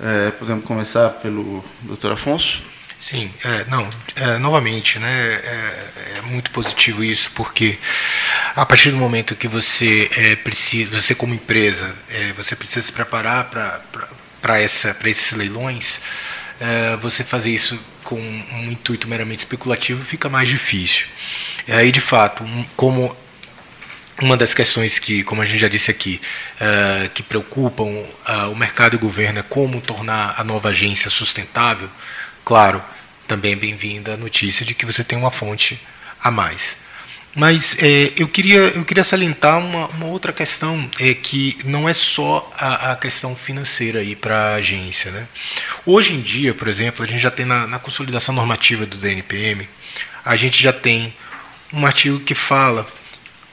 É, 0.00 0.30
podemos 0.32 0.64
começar 0.64 1.10
pelo 1.10 1.64
doutor 1.82 2.12
Afonso? 2.12 2.74
Sim, 2.98 3.30
é, 3.44 3.64
não, 3.66 3.88
é, 4.16 4.38
novamente, 4.38 4.98
né, 4.98 5.34
é, 5.34 6.18
é, 6.18 6.22
muito 6.22 6.50
positivo 6.52 7.04
isso, 7.04 7.32
porque 7.34 7.78
a 8.54 8.64
partir 8.64 8.92
do 8.92 8.96
momento 8.96 9.34
que 9.34 9.46
você 9.46 10.08
é, 10.16 10.36
precisa, 10.36 10.90
você 10.98 11.14
como 11.14 11.34
empresa, 11.34 11.94
é, 12.08 12.32
você 12.32 12.56
precisa 12.56 12.80
se 12.80 12.92
preparar 12.92 13.50
para 14.40 14.62
esses 14.62 15.32
leilões, 15.32 16.00
você 17.02 17.24
fazer 17.24 17.50
isso 17.50 17.78
com 18.04 18.16
um 18.16 18.70
intuito 18.70 19.08
meramente 19.08 19.40
especulativo 19.40 20.04
fica 20.04 20.28
mais 20.28 20.48
difícil. 20.48 21.06
E 21.66 21.72
aí, 21.72 21.90
de 21.90 22.00
fato, 22.00 22.44
como 22.76 23.14
uma 24.22 24.36
das 24.36 24.54
questões 24.54 24.98
que, 24.98 25.24
como 25.24 25.42
a 25.42 25.46
gente 25.46 25.58
já 25.58 25.68
disse 25.68 25.90
aqui, 25.90 26.20
uh, 26.60 27.08
que 27.10 27.22
preocupam 27.22 27.84
uh, 27.84 28.52
o 28.52 28.56
mercado 28.56 28.94
e 28.94 28.96
o 28.96 29.00
governo 29.00 29.40
é 29.40 29.42
como 29.42 29.80
tornar 29.80 30.34
a 30.38 30.44
nova 30.44 30.68
agência 30.68 31.10
sustentável, 31.10 31.88
claro, 32.44 32.82
também 33.26 33.52
é 33.52 33.56
bem-vinda 33.56 34.14
a 34.14 34.16
notícia 34.16 34.64
de 34.64 34.74
que 34.74 34.86
você 34.86 35.02
tem 35.02 35.18
uma 35.18 35.30
fonte 35.30 35.80
a 36.22 36.30
mais. 36.30 36.76
Mas 37.34 37.82
é, 37.82 38.12
eu, 38.16 38.28
queria, 38.28 38.58
eu 38.58 38.84
queria 38.84 39.02
salientar 39.02 39.58
uma, 39.58 39.88
uma 39.88 40.06
outra 40.06 40.32
questão, 40.32 40.88
é 41.00 41.12
que 41.14 41.58
não 41.64 41.88
é 41.88 41.92
só 41.92 42.48
a, 42.56 42.92
a 42.92 42.96
questão 42.96 43.34
financeira 43.34 44.00
para 44.20 44.36
a 44.36 44.54
agência. 44.54 45.10
Né? 45.10 45.26
Hoje 45.84 46.14
em 46.14 46.20
dia, 46.20 46.54
por 46.54 46.68
exemplo, 46.68 47.04
a 47.04 47.08
gente 47.08 47.20
já 47.20 47.30
tem 47.30 47.44
na, 47.44 47.66
na 47.66 47.78
consolidação 47.78 48.34
normativa 48.34 48.86
do 48.86 48.96
DNPM, 48.96 49.68
a 50.24 50.36
gente 50.36 50.62
já 50.62 50.72
tem 50.72 51.12
um 51.72 51.84
artigo 51.84 52.20
que 52.20 52.34
fala 52.34 52.86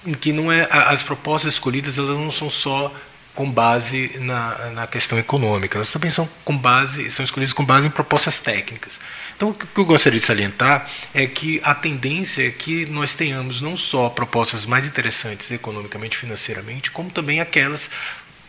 em 0.06 0.14
que 0.14 0.32
não 0.32 0.52
é 0.52 0.68
as 0.70 1.02
propostas 1.04 1.54
escolhidas 1.54 1.98
elas 1.98 2.18
não 2.18 2.32
são 2.32 2.50
só 2.50 2.94
com 3.34 3.50
base 3.50 4.12
na, 4.20 4.72
na 4.72 4.88
questão 4.88 5.18
econômica, 5.18 5.78
elas 5.78 5.92
também 5.92 6.12
são 6.12 6.30
com 6.44 6.56
base 6.56 7.10
são 7.10 7.24
escolhidas 7.24 7.54
com 7.54 7.66
base 7.66 7.88
em 7.88 7.90
propostas 7.90 8.42
técnicas. 8.42 9.00
Então, 9.42 9.50
o 9.50 9.54
que 9.56 9.80
eu 9.80 9.86
gostaria 9.86 10.20
de 10.20 10.24
salientar 10.24 10.88
é 11.16 11.26
que 11.26 11.60
a 11.64 11.74
tendência 11.74 12.46
é 12.46 12.52
que 12.52 12.86
nós 12.86 13.16
tenhamos 13.16 13.60
não 13.60 13.76
só 13.76 14.08
propostas 14.08 14.68
mais 14.68 14.86
interessantes 14.86 15.50
economicamente, 15.50 16.16
financeiramente, 16.16 16.92
como 16.92 17.10
também 17.10 17.42
aquelas 17.42 17.90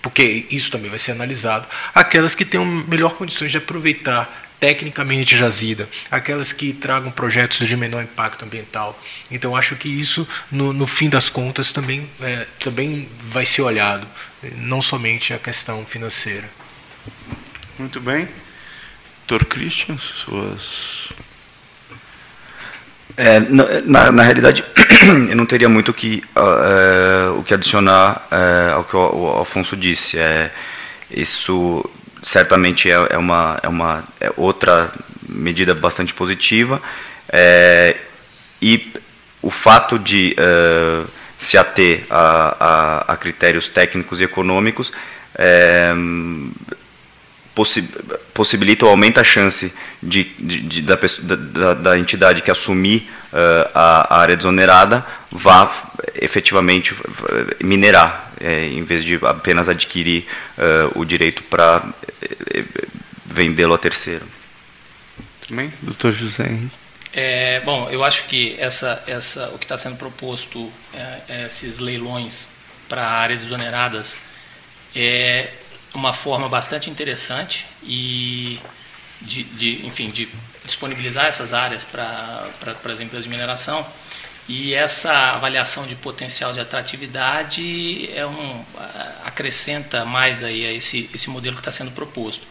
porque 0.03 0.47
isso 0.51 0.71
também 0.71 0.91
vai 0.91 0.99
ser 0.99 1.13
analisado, 1.13 1.67
aquelas 1.95 2.35
que 2.35 2.45
tenham 2.45 2.67
melhor 2.67 3.15
condições 3.15 3.53
de 3.53 3.57
aproveitar 3.57 4.51
tecnicamente 4.61 5.35
jazida, 5.35 5.89
aquelas 6.11 6.53
que 6.53 6.75
tragam 6.75 7.11
projetos 7.11 7.67
de 7.67 7.75
menor 7.75 8.03
impacto 8.03 8.45
ambiental. 8.45 9.01
Então, 9.31 9.57
acho 9.57 9.77
que 9.77 9.89
isso, 9.89 10.29
no, 10.51 10.75
no 10.75 10.87
fim 10.87 11.09
das 11.09 11.31
contas, 11.31 11.73
também, 11.73 12.07
é, 12.21 12.47
também 12.59 13.09
vai 13.19 13.47
ser 13.47 13.63
olhado, 13.63 14.07
não 14.57 14.83
somente 14.83 15.33
a 15.33 15.39
questão 15.39 15.87
financeira. 15.87 16.51
Muito 17.79 17.99
bem. 17.99 18.29
Doutor 19.33 19.47
Christian, 19.47 19.97
suas. 19.97 21.09
É, 23.17 23.41
na, 23.41 24.13
na, 24.13 24.23
realidade, 24.23 24.63
eu 25.31 25.35
não 25.35 25.47
teria 25.47 25.71
muito 25.71 25.91
que, 25.95 26.23
uh, 26.37 27.39
o 27.39 27.43
que 27.43 27.55
adicionar 27.55 28.29
uh, 28.31 28.75
ao 28.75 28.85
que 28.85 28.95
o, 28.95 28.99
o 28.99 29.27
Alfonso 29.29 29.75
disse. 29.75 30.19
É, 30.19 30.51
isso 31.11 31.83
certamente 32.23 32.91
é, 32.91 33.07
é, 33.09 33.17
uma, 33.17 33.59
é 33.63 33.69
uma 33.69 34.05
é 34.21 34.31
outra 34.37 34.93
medida 35.27 35.75
bastante 35.75 36.13
positiva. 36.13 36.83
É, 37.33 37.97
e 38.61 38.93
o 39.41 39.51
fato 39.51 39.99
de 39.99 40.37
uh, 40.39 41.09
se 41.39 41.57
ater 41.57 42.05
a, 42.11 42.57
a, 43.09 43.13
a, 43.15 43.17
critérios 43.17 43.67
técnicos 43.67 44.21
e 44.21 44.25
econômicos 44.25 44.93
possi 47.55 47.83
possibilita 48.35 48.85
ou 48.85 48.91
aumenta 48.91 49.21
a 49.21 49.25
chance 49.25 49.73
de, 50.03 50.25
de, 50.39 50.61
de 50.61 50.83
da, 50.83 50.97
da, 50.97 51.75
da, 51.75 51.99
entidade 51.99 52.43
que 52.43 52.51
assumir 52.51 53.11
uh, 53.33 53.71
a, 53.75 54.15
a, 54.15 54.21
área 54.21 54.37
desonerada 54.37 55.05
vá 55.31 55.71
efetivamente 56.15 56.95
minerar 57.63 58.33
é, 58.41 58.67
em 58.67 58.83
vez 58.83 59.05
de 59.05 59.19
apenas 59.23 59.69
adquirir 59.69 60.27
uh, 60.59 60.99
o 61.01 61.05
direito 61.05 61.43
para 61.45 61.83
eh, 62.21 62.65
vendê-lo 63.25 63.73
a 63.73 63.79
terceiro. 63.79 64.27
Também, 65.47 65.73
doutor 65.81 66.13
José 66.13 66.45
Henrique. 66.45 66.83
É, 67.13 67.61
bom, 67.61 67.89
eu 67.91 68.03
acho 68.03 68.25
que 68.25 68.57
essa, 68.59 69.03
essa, 69.07 69.49
o 69.49 69.59
que 69.59 69.65
está 69.65 69.77
sendo 69.77 69.97
proposto, 69.97 70.71
é, 70.95 71.19
é, 71.29 71.47
esses 71.47 71.79
leilões 71.79 72.51
para 72.89 73.07
áreas 73.07 73.41
desoneradas, 73.41 74.19
é 74.97 75.49
uma 75.95 76.13
forma 76.13 76.49
bastante 76.49 76.89
interessante 76.89 77.67
e 77.83 78.59
de, 79.21 79.45
de 79.45 79.87
enfim, 79.87 80.09
de 80.09 80.29
disponibilizar 80.65 81.27
essas 81.27 81.53
áreas 81.53 81.85
para 81.85 82.47
as 82.85 83.01
empresas 83.01 83.25
de 83.25 83.31
mineração 83.31 83.87
e 84.49 84.75
essa 84.75 85.13
avaliação 85.35 85.87
de 85.87 85.95
potencial 85.95 86.53
de 86.53 86.61
atratividade 86.61 88.11
é 88.13 88.27
um, 88.27 88.65
acrescenta 89.25 90.05
mais 90.05 90.43
aí 90.43 90.67
a 90.67 90.73
esse, 90.73 91.09
esse 91.15 91.31
modelo 91.31 91.57
que 91.57 91.61
está 91.61 91.71
sendo 91.71 91.93
proposto. 91.93 92.45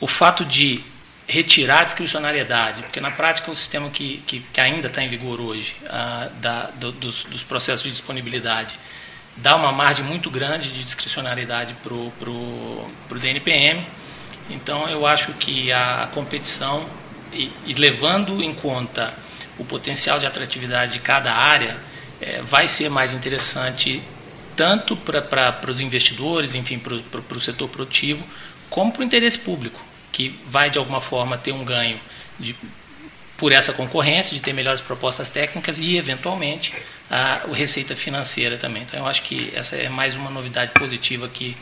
O 0.00 0.06
fato 0.06 0.44
de 0.44 0.82
retirar 1.26 1.80
a 1.80 1.84
discricionariedade, 1.84 2.82
porque 2.82 3.00
na 3.00 3.10
prática 3.10 3.50
o 3.50 3.56
sistema 3.56 3.88
que, 3.90 4.18
que, 4.26 4.40
que 4.40 4.60
ainda 4.60 4.88
está 4.88 5.02
em 5.02 5.08
vigor 5.08 5.40
hoje, 5.40 5.76
ah, 5.88 6.28
da, 6.40 6.66
do, 6.74 6.92
dos, 6.92 7.24
dos 7.24 7.42
processos 7.42 7.82
de 7.82 7.90
disponibilidade, 7.90 8.74
dá 9.36 9.56
uma 9.56 9.72
margem 9.72 10.04
muito 10.04 10.30
grande 10.30 10.72
de 10.72 10.84
discricionariedade 10.84 11.74
para 11.82 11.94
o 11.94 12.12
pro, 12.18 12.88
pro 13.08 13.18
DNPM. 13.18 13.84
Então 14.50 14.88
eu 14.88 15.06
acho 15.06 15.32
que 15.34 15.72
a 15.72 16.08
competição 16.12 16.86
e, 17.32 17.50
e 17.66 17.72
levando 17.74 18.42
em 18.42 18.52
conta 18.54 19.12
o 19.58 19.64
potencial 19.64 20.18
de 20.18 20.26
atratividade 20.26 20.92
de 20.92 20.98
cada 20.98 21.32
área, 21.32 21.76
é, 22.20 22.40
vai 22.42 22.68
ser 22.68 22.88
mais 22.88 23.12
interessante 23.12 24.02
tanto 24.54 24.96
para 24.96 25.58
os 25.68 25.80
investidores, 25.80 26.54
enfim, 26.54 26.78
para 26.78 27.36
o 27.36 27.40
setor 27.40 27.68
produtivo, 27.68 28.24
como 28.68 28.92
para 28.92 29.00
o 29.00 29.04
interesse 29.04 29.38
público, 29.38 29.82
que 30.10 30.38
vai 30.46 30.70
de 30.70 30.78
alguma 30.78 31.00
forma 31.00 31.38
ter 31.38 31.52
um 31.52 31.64
ganho 31.64 31.98
de, 32.38 32.54
por 33.36 33.50
essa 33.50 33.72
concorrência, 33.72 34.36
de 34.36 34.42
ter 34.42 34.52
melhores 34.52 34.80
propostas 34.80 35.30
técnicas 35.30 35.78
e, 35.78 35.96
eventualmente, 35.96 36.74
a, 37.12 37.42
receita 37.52 37.94
financeira 37.94 38.56
também. 38.56 38.82
Então, 38.82 38.98
eu 38.98 39.06
acho 39.06 39.22
que 39.22 39.52
essa 39.54 39.76
é 39.76 39.90
mais 39.90 40.16
uma 40.16 40.30
novidade 40.30 40.72
positiva 40.72 41.28
que 41.28 41.54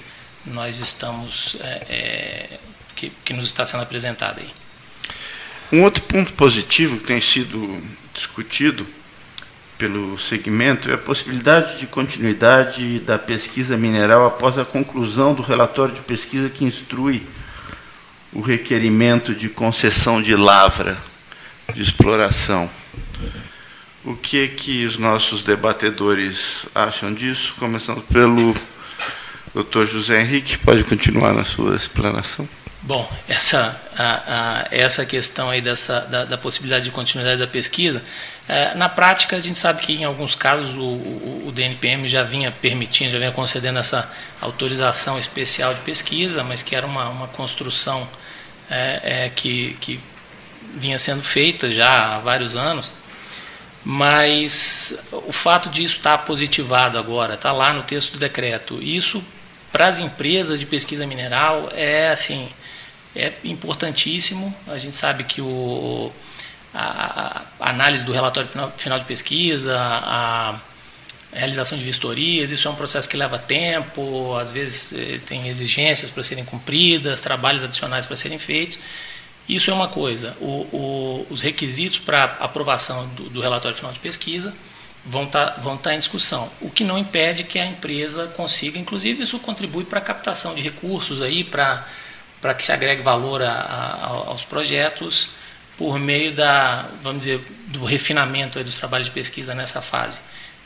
nós 0.46 0.78
estamos, 0.78 1.56
é, 1.60 1.66
é, 1.90 2.58
que, 2.94 3.10
que 3.24 3.32
nos 3.32 3.46
está 3.46 3.66
sendo 3.66 3.82
apresentada 3.82 4.40
aí. 4.40 4.50
Um 5.72 5.82
outro 5.82 6.02
ponto 6.04 6.32
positivo 6.34 6.98
que 6.98 7.06
tem 7.06 7.20
sido 7.20 7.82
discutido 8.14 8.86
pelo 9.76 10.18
segmento 10.18 10.90
é 10.90 10.94
a 10.94 10.98
possibilidade 10.98 11.78
de 11.78 11.86
continuidade 11.86 13.00
da 13.00 13.18
pesquisa 13.18 13.76
mineral 13.76 14.26
após 14.26 14.56
a 14.56 14.64
conclusão 14.64 15.34
do 15.34 15.42
relatório 15.42 15.94
de 15.94 16.00
pesquisa 16.00 16.48
que 16.48 16.64
instrui 16.64 17.26
o 18.32 18.40
requerimento 18.40 19.34
de 19.34 19.48
concessão 19.48 20.22
de 20.22 20.36
lavra 20.36 20.96
de 21.74 21.82
exploração. 21.82 22.70
O 24.04 24.16
que 24.16 24.48
que 24.48 24.86
os 24.86 24.98
nossos 24.98 25.44
debatedores 25.44 26.64
acham 26.74 27.12
disso? 27.12 27.54
Começando 27.58 28.00
pelo 28.02 28.54
Dr. 29.54 29.84
José 29.84 30.22
Henrique, 30.22 30.56
pode 30.56 30.84
continuar 30.84 31.34
na 31.34 31.44
sua 31.44 31.76
explanação. 31.76 32.48
Bom, 32.82 33.06
essa, 33.28 33.78
a, 33.94 34.62
a, 34.62 34.68
essa 34.70 35.04
questão 35.04 35.50
aí 35.50 35.60
dessa, 35.60 36.00
da, 36.00 36.24
da, 36.24 36.38
possibilidade 36.38 36.86
de 36.86 36.90
continuidade 36.90 37.38
da 37.38 37.46
pesquisa, 37.46 38.02
é, 38.48 38.74
na 38.74 38.88
prática 38.88 39.36
a 39.36 39.40
gente 39.40 39.58
sabe 39.58 39.82
que 39.82 39.92
em 39.92 40.04
alguns 40.04 40.34
casos 40.34 40.76
o, 40.76 40.80
o, 40.80 41.44
o, 41.48 41.52
DNPM 41.52 42.08
já 42.08 42.22
vinha 42.22 42.50
permitindo, 42.50 43.10
já 43.10 43.18
vinha 43.18 43.32
concedendo 43.32 43.78
essa 43.78 44.10
autorização 44.40 45.18
especial 45.18 45.74
de 45.74 45.80
pesquisa, 45.80 46.42
mas 46.42 46.62
que 46.62 46.74
era 46.74 46.86
uma, 46.86 47.06
uma 47.10 47.28
construção 47.28 48.08
é, 48.70 49.00
é, 49.02 49.28
que, 49.28 49.76
que 49.78 50.00
vinha 50.74 50.98
sendo 50.98 51.22
feita 51.22 51.70
já 51.70 52.16
há 52.16 52.18
vários 52.20 52.56
anos. 52.56 52.92
Mas 53.84 54.98
o 55.10 55.32
fato 55.32 55.70
disso 55.70 55.96
estar 55.96 56.18
positivado 56.18 56.98
agora, 56.98 57.34
está 57.34 57.50
lá 57.50 57.72
no 57.72 57.82
texto 57.82 58.12
do 58.12 58.18
decreto, 58.18 58.82
isso 58.82 59.24
para 59.72 59.86
as 59.86 59.98
empresas 59.98 60.60
de 60.60 60.66
pesquisa 60.66 61.06
mineral 61.06 61.70
é 61.72 62.10
assim 62.10 62.48
é 63.14 63.32
importantíssimo. 63.44 64.54
A 64.66 64.78
gente 64.78 64.94
sabe 64.94 65.24
que 65.24 65.40
o, 65.40 66.12
a, 66.74 67.42
a 67.58 67.70
análise 67.70 68.04
do 68.04 68.12
relatório 68.12 68.48
final 68.76 68.98
de 68.98 69.04
pesquisa, 69.04 69.76
a 69.78 70.60
realização 71.32 71.78
de 71.78 71.84
vistorias, 71.84 72.50
isso 72.50 72.66
é 72.68 72.70
um 72.70 72.74
processo 72.74 73.08
que 73.08 73.16
leva 73.16 73.38
tempo, 73.38 74.34
às 74.36 74.50
vezes 74.50 74.92
eh, 74.92 75.20
tem 75.24 75.48
exigências 75.48 76.10
para 76.10 76.22
serem 76.22 76.44
cumpridas, 76.44 77.20
trabalhos 77.20 77.62
adicionais 77.62 78.04
para 78.04 78.16
serem 78.16 78.38
feitos. 78.38 78.78
Isso 79.54 79.70
é 79.70 79.74
uma 79.74 79.88
coisa. 79.88 80.36
O, 80.40 80.46
o, 80.72 81.26
os 81.28 81.42
requisitos 81.42 81.98
para 81.98 82.24
aprovação 82.38 83.06
do, 83.08 83.28
do, 83.30 83.40
relatório 83.40 83.76
final 83.76 83.92
de 83.92 83.98
pesquisa 83.98 84.54
vão 85.04 85.24
estar 85.24 85.46
tá, 85.46 85.60
vão 85.60 85.76
tá 85.76 85.94
em 85.94 85.98
discussão, 85.98 86.48
o 86.60 86.70
que 86.70 86.84
não 86.84 86.96
impede 86.96 87.42
que 87.42 87.58
a 87.58 87.66
empresa 87.66 88.28
consiga, 88.36 88.78
inclusive 88.78 89.22
isso 89.22 89.38
contribui 89.40 89.84
para 89.84 89.98
a 89.98 90.02
captação 90.02 90.54
de 90.54 90.60
recursos 90.60 91.20
aí 91.20 91.42
para 91.42 91.86
para 92.40 92.54
que 92.54 92.64
se 92.64 92.72
agregue 92.72 93.02
valor 93.02 93.42
a, 93.42 93.52
a, 93.52 94.06
aos 94.28 94.44
projetos 94.44 95.30
por 95.76 95.98
meio 95.98 96.32
da, 96.32 96.88
vamos 97.02 97.24
dizer, 97.24 97.44
do 97.66 97.84
refinamento 97.84 98.62
dos 98.64 98.76
trabalhos 98.76 99.08
de 99.08 99.12
pesquisa 99.12 99.54
nessa 99.54 99.82
fase. 99.82 100.20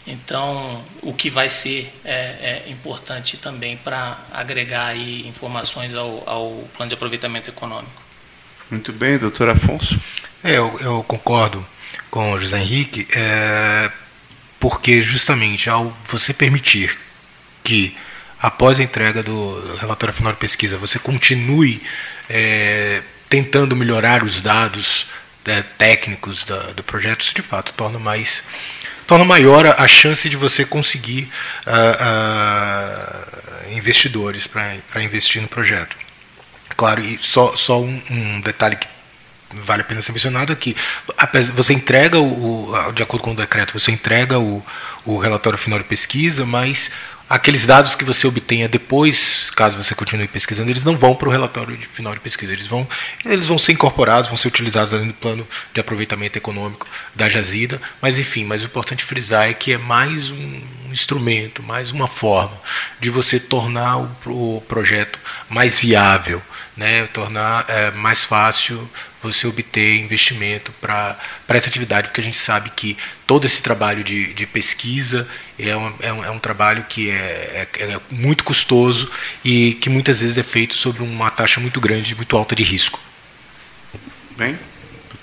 Então, 0.07 0.85
o 1.03 1.13
que 1.13 1.31
vai 1.31 1.49
ser 1.49 1.93
é, 2.05 2.63
é 2.67 2.71
importante 2.71 3.37
também 3.37 3.77
para 3.77 4.19
agregar 4.33 4.87
aí 4.87 5.27
informações 5.27 5.95
ao, 5.95 6.23
ao, 6.29 6.51
plano 6.77 6.91
de 6.91 6.95
aproveitamento 6.95 7.49
econômico. 7.49 8.04
Muito 8.75 8.93
bem, 8.93 9.17
doutor 9.17 9.49
Afonso. 9.49 10.01
É, 10.43 10.59
eu, 10.59 10.77
eu, 10.81 11.03
concordo 11.05 11.65
com 12.11 12.33
o 12.33 12.39
José 12.41 12.59
Henrique, 12.59 13.07
é, 13.15 13.89
porque 14.59 15.01
justamente 15.01 15.71
ao 15.71 15.97
você 16.09 16.35
permitir 16.35 16.99
que 17.63 17.97
após 18.43 18.81
a 18.81 18.83
entrega 18.83 19.23
do 19.23 19.77
relatório 19.77 20.13
final 20.13 20.33
de 20.33 20.39
pesquisa, 20.39 20.77
você 20.77 20.99
continue 20.99 21.81
é, 22.29 23.01
tentando 23.29 23.77
melhorar 23.77 24.25
os 24.25 24.41
dados 24.41 25.07
é, 25.47 25.63
técnicos 25.79 26.45
da, 26.45 26.59
do 26.73 26.83
projeto, 26.83 27.21
isso 27.21 27.35
de 27.35 27.43
fato 27.43 27.73
torna 27.75 28.01
mais 28.01 28.43
torna 29.07 29.25
maior 29.25 29.67
a, 29.67 29.87
chance 29.87 30.29
de 30.29 30.37
você 30.37 30.65
conseguir 30.65 31.31
uh, 31.65 33.71
uh, 33.71 33.77
investidores 33.77 34.49
para 34.49 35.03
investir 35.03 35.41
no 35.41 35.47
projeto. 35.47 36.04
Claro, 36.77 37.01
e 37.01 37.19
só, 37.21 37.55
só 37.55 37.81
um, 37.81 38.01
um, 38.11 38.41
detalhe 38.41 38.77
que 38.77 38.89
vale 39.53 39.83
a 39.83 39.85
pena 39.85 40.03
ser 40.03 40.13
mencionado 40.13 40.53
aqui. 40.53 40.77
Você 41.55 41.73
entrega, 41.73 42.19
o, 42.19 42.73
de 42.93 43.03
acordo 43.03 43.23
com 43.23 43.33
o 43.33 43.37
decreto, 43.37 43.79
você 43.79 43.93
entrega 43.93 44.39
o, 44.39 44.65
o 45.05 45.19
relatório 45.19 45.59
final 45.59 45.79
de 45.79 45.85
pesquisa, 45.85 46.45
mas 46.45 46.91
aqueles 47.29 47.67
dados 47.67 47.95
que 47.95 48.05
você 48.05 48.27
obtenha 48.27 48.69
depois, 48.69 49.51
caso 49.51 49.77
você 49.77 49.95
continue 49.95 50.29
pesquisando, 50.29 50.71
eles 50.71 50.85
não 50.85 50.97
vão 50.97 51.15
para 51.15 51.29
o 51.29 51.33
relatório 51.33 51.77
de 51.77 51.87
final 51.87 52.15
de 52.15 52.21
pesquisa, 52.21 52.53
eles 52.53 52.67
vão, 52.67 52.87
eles 53.25 53.47
vão 53.47 53.59
ser 53.59 53.73
incorporados, 53.73 54.29
vão 54.29 54.37
ser 54.37 54.49
utilizados 54.49 54.93
no 54.93 55.13
plano 55.13 55.47
de 55.73 55.81
aproveitamento 55.81 56.37
econômico 56.37 56.87
da 57.15 57.29
jazida, 57.29 57.81
mas 58.01 58.19
enfim, 58.19 58.45
mas 58.45 58.63
o 58.63 58.67
importante 58.67 59.05
frisar 59.05 59.49
é 59.49 59.55
que 59.55 59.73
é 59.73 59.79
mais 59.79 60.31
um 60.31 60.61
instrumento, 60.91 61.63
mais 61.63 61.91
uma 61.91 62.07
forma 62.07 62.57
de 63.01 63.11
você 63.11 63.41
tornar 63.41 63.99
o, 63.99 64.57
o 64.57 64.61
projeto 64.69 65.19
mais 65.49 65.79
viável, 65.79 66.41
né, 66.77 67.07
tornar 67.07 67.65
é, 67.69 67.91
mais 67.93 68.25
fácil 68.25 68.89
você 69.23 69.47
obter 69.47 70.01
investimento 70.01 70.71
para 70.81 71.17
essa 71.49 71.69
atividade, 71.69 72.09
porque 72.09 72.21
a 72.21 72.25
gente 72.25 72.37
sabe 72.37 72.71
que 72.71 72.97
todo 73.27 73.47
esse 73.47 73.63
trabalho 73.63 74.05
de, 74.05 74.35
de 74.35 74.47
pesquisa 74.47 75.27
é 75.59 75.75
um, 75.75 75.93
é, 76.01 76.13
um, 76.13 76.25
é 76.25 76.31
um 76.31 76.39
trabalho 76.39 76.85
que 76.89 77.11
é, 77.11 77.15
é, 77.79 77.83
é, 77.85 78.01
muito 78.11 78.45
custoso 78.45 79.11
e 79.43 79.75
que 79.75 79.89
muitas 79.89 80.21
vezes 80.21 80.37
é 80.37 80.43
feito 80.43 80.75
sobre 80.75 81.03
uma 81.03 81.31
taxa 81.31 81.59
muito 81.59 81.81
grande, 81.81 82.15
muito 82.15 82.37
alta 82.37 82.55
de 82.55 82.63
risco. 82.63 83.01
Bem, 84.37 84.59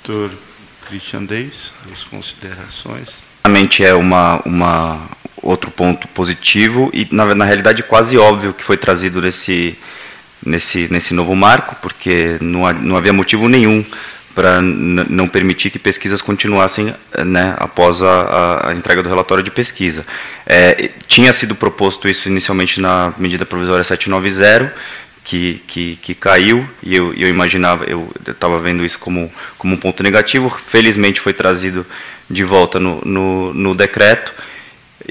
doutor 0.04 0.36
Christian 0.88 1.26
Deis, 1.26 1.72
as 1.92 2.04
considerações. 2.04 3.24
Realmente 3.44 3.84
é 3.84 3.94
uma, 3.94 4.42
uma 4.46 5.10
outro 5.42 5.70
ponto 5.70 6.08
positivo 6.08 6.90
e 6.94 7.08
na, 7.12 7.36
na 7.36 7.46
realidade 7.46 7.84
quase 7.84 8.18
óbvio 8.18 8.54
que 8.54 8.64
foi 8.64 8.78
trazido 8.78 9.22
nesse 9.22 9.78
nesse, 10.46 10.88
nesse 10.92 11.14
novo 11.14 11.36
marco, 11.36 11.76
porque 11.82 12.38
não, 12.42 12.72
não 12.74 12.98
havia 12.98 13.14
motivo 13.14 13.48
nenhum 13.48 13.84
para 14.34 14.62
não 14.62 15.28
permitir 15.28 15.70
que 15.70 15.78
pesquisas 15.78 16.22
continuassem 16.22 16.94
né, 17.26 17.54
após 17.58 18.02
a, 18.02 18.70
a, 18.70 18.74
entrega 18.74 19.04
do 19.04 19.10
relatório 19.10 19.44
de 19.44 19.52
pesquisa. 19.52 20.06
É, 20.46 20.90
tinha 21.06 21.34
sido 21.34 21.54
proposto 21.54 22.08
isso 22.08 22.30
inicialmente 22.30 22.80
na 22.80 23.14
medida 23.18 23.46
provisória 23.46 23.84
790, 23.84 24.74
que, 25.24 25.62
que, 25.68 25.96
que 25.98 26.16
caiu, 26.16 26.68
e 26.82 26.96
eu, 26.96 27.14
eu 27.14 27.30
imaginava, 27.30 27.86
eu 27.86 28.10
estava 28.28 28.58
vendo 28.60 28.86
isso 28.86 28.98
como, 28.98 29.32
como 29.58 29.76
um 29.76 29.78
ponto 29.78 30.02
negativo, 30.02 30.50
felizmente 30.50 31.20
foi 31.20 31.34
trazido 31.34 31.86
de 32.30 32.44
volta 32.44 32.80
no, 32.80 33.02
no, 33.06 33.54
no 33.54 33.76
decreto, 33.76 34.34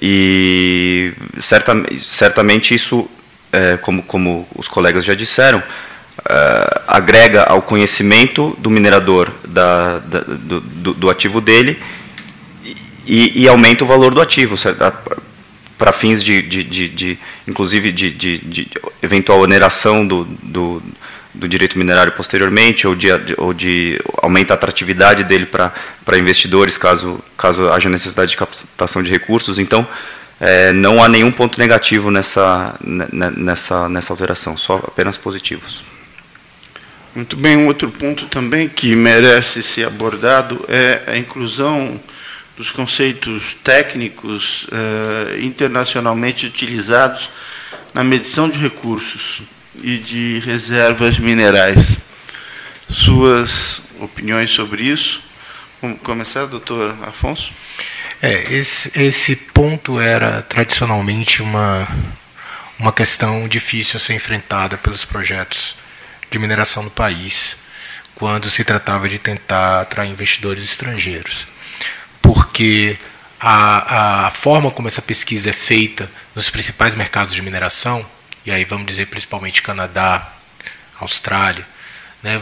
e 0.01 1.13
certa, 1.41 1.73
certamente 1.99 2.75
isso 2.75 3.09
é, 3.53 3.77
como, 3.77 4.03
como 4.03 4.47
os 4.55 4.69
colegas 4.69 5.05
já 5.05 5.15
disseram, 5.15 5.63
é, 6.29 6.81
agrega 6.87 7.45
ao 7.45 7.63
conhecimento 7.63 8.57
do 8.59 8.71
minerador 8.71 9.31
da, 9.47 9.99
da, 9.99 10.21
do, 10.21 10.61
do, 10.95 11.11
ativo 11.11 11.41
dele 11.41 11.79
e, 13.07 13.43
e, 13.43 13.49
aumenta 13.49 13.85
o 13.85 13.87
valor 13.87 14.15
do 14.15 14.21
ativo, 14.21 14.57
para 15.79 15.93
fins 15.93 16.23
de, 16.23 16.43
de, 16.43 16.63
de, 16.63 16.89
de, 16.89 17.19
inclusive, 17.49 17.91
de 17.91 18.69
eventual 19.03 19.41
oneração 19.41 20.07
do, 20.07 20.25
do, 20.43 20.83
do 21.35 21.49
direito 21.49 21.79
minerário 21.79 22.13
posteriormente, 22.13 22.87
ou 22.87 22.95
de, 22.95 23.09
ou 23.39 23.55
de 23.55 24.01
aumenta 24.23 24.53
a 24.53 24.57
atratividade 24.57 25.25
dele 25.25 25.47
para 25.47 25.73
investidores, 26.19 26.77
caso, 26.77 27.19
caso 27.37 27.71
haja 27.71 27.89
necessidade 27.89 28.33
de 28.33 28.37
captação 28.37 29.03
de 29.03 29.11
recursos. 29.11 29.59
Então, 29.59 29.87
é, 30.41 30.73
não 30.73 31.03
há 31.05 31.09
nenhum 31.09 31.31
ponto 31.31 31.59
negativo 31.61 32.11
nessa, 32.11 32.75
nessa, 32.83 33.89
nessa 33.89 34.13
alteração, 34.13 34.57
só 34.57 34.77
apenas 34.77 35.19
positivos. 35.19 35.85
Muito 37.15 37.37
bem, 37.37 37.57
um 37.57 37.67
outro 37.67 37.91
ponto 37.91 38.27
também 38.27 38.69
que 38.69 38.95
merece 38.97 39.63
ser 39.63 39.87
abordado 39.87 40.65
é 40.69 41.03
a 41.09 41.17
inclusão 41.17 42.01
dos 42.57 42.71
conceitos 42.71 43.57
técnicos 43.65 44.67
eh, 44.71 45.41
internacionalmente 45.41 46.47
utilizados 46.47 47.29
na 47.93 48.05
medição 48.05 48.49
de 48.49 48.59
recursos 48.59 49.43
e 49.83 49.97
de 49.97 50.39
reservas 50.41 51.19
minerais. 51.19 51.99
Suas 52.89 53.81
opiniões 53.99 54.51
sobre 54.51 54.83
isso? 54.85 55.21
Vamos 55.83 56.01
começar, 56.03 56.47
doutor 56.47 56.95
Afonso? 57.03 57.51
É, 58.23 58.53
esse, 58.53 59.01
esse 59.01 59.37
ponto 59.37 60.01
era 60.01 60.43
tradicionalmente 60.43 61.43
uma, 61.43 61.89
uma 62.79 62.93
questão 62.93 63.49
difícil 63.49 63.97
a 63.97 64.01
ser 64.01 64.15
enfrentada 64.15 64.77
pelos 64.77 65.05
projetos 65.05 65.77
de 66.31 66.39
mineração 66.39 66.83
no 66.83 66.91
país, 66.91 67.57
quando 68.15 68.51
se 68.51 68.63
tratava 68.65 69.09
de 69.09 69.19
tentar 69.19 69.81
atrair 69.81 70.11
investidores 70.11 70.65
estrangeiros. 70.65 71.47
Porque 72.21 72.99
a, 73.41 74.27
a 74.27 74.31
forma 74.31 74.71
como 74.71 74.87
essa 74.87 75.01
pesquisa 75.01 75.51
é 75.51 75.55
feita 75.55 76.11
nos 76.35 76.51
principais 76.51 76.95
mercados 76.95 77.33
de 77.33 77.41
mineração, 77.41 78.05
e 78.45 78.51
aí 78.51 78.65
vamos 78.65 78.87
dizer 78.87 79.07
principalmente 79.07 79.63
Canadá, 79.63 80.31
Austrália, 81.01 81.67
né, 82.23 82.41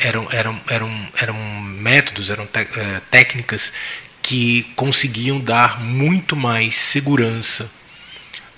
eram, 0.00 0.28
eram, 0.30 0.60
eram, 0.68 1.08
eram 1.20 1.34
métodos, 1.34 2.30
eram 2.30 2.48
é, 2.54 3.00
técnicas 3.10 3.72
que 4.26 4.64
conseguiam 4.74 5.38
dar 5.38 5.80
muito 5.80 6.34
mais 6.34 6.74
segurança 6.74 7.70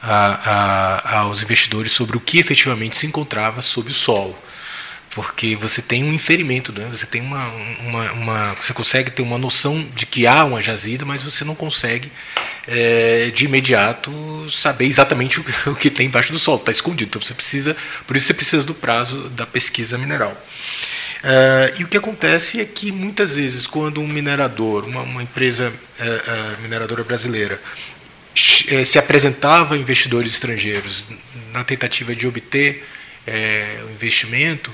a, 0.00 1.02
a, 1.12 1.18
aos 1.18 1.42
investidores 1.42 1.92
sobre 1.92 2.16
o 2.16 2.20
que 2.20 2.38
efetivamente 2.38 2.96
se 2.96 3.06
encontrava 3.06 3.60
sob 3.60 3.90
o 3.90 3.94
solo. 3.94 4.34
Porque 5.10 5.54
você 5.56 5.82
tem 5.82 6.02
um 6.02 6.12
inferimento, 6.14 6.72
né? 6.72 6.88
você 6.90 7.04
tem 7.04 7.20
uma, 7.20 7.46
uma, 7.80 8.12
uma, 8.12 8.54
você 8.54 8.72
consegue 8.72 9.10
ter 9.10 9.20
uma 9.20 9.36
noção 9.36 9.86
de 9.94 10.06
que 10.06 10.26
há 10.26 10.42
uma 10.46 10.62
jazida, 10.62 11.04
mas 11.04 11.22
você 11.22 11.44
não 11.44 11.54
consegue 11.54 12.10
é, 12.66 13.30
de 13.34 13.44
imediato 13.44 14.10
saber 14.50 14.86
exatamente 14.86 15.38
o, 15.38 15.44
o 15.70 15.74
que 15.74 15.90
tem 15.90 16.06
embaixo 16.06 16.32
do 16.32 16.38
solo, 16.38 16.60
está 16.60 16.72
escondido. 16.72 17.10
Então 17.10 17.20
você 17.20 17.34
precisa, 17.34 17.76
por 18.06 18.16
isso 18.16 18.24
você 18.24 18.34
precisa 18.34 18.62
do 18.62 18.74
prazo 18.74 19.28
da 19.30 19.44
pesquisa 19.44 19.98
mineral. 19.98 20.34
Uh, 21.18 21.80
e 21.80 21.84
o 21.84 21.88
que 21.88 21.96
acontece 21.96 22.60
é 22.60 22.64
que 22.64 22.92
muitas 22.92 23.34
vezes, 23.34 23.66
quando 23.66 24.00
um 24.00 24.06
minerador, 24.06 24.84
uma, 24.84 25.02
uma 25.02 25.22
empresa 25.22 25.68
uh, 25.68 26.02
uh, 26.02 26.62
mineradora 26.62 27.02
brasileira, 27.02 27.60
se 28.84 29.00
apresentava 29.00 29.74
a 29.74 29.78
investidores 29.78 30.32
estrangeiros 30.32 31.06
na 31.52 31.64
tentativa 31.64 32.14
de 32.14 32.24
obter 32.24 32.86
o 33.84 33.90
investimento, 33.90 34.72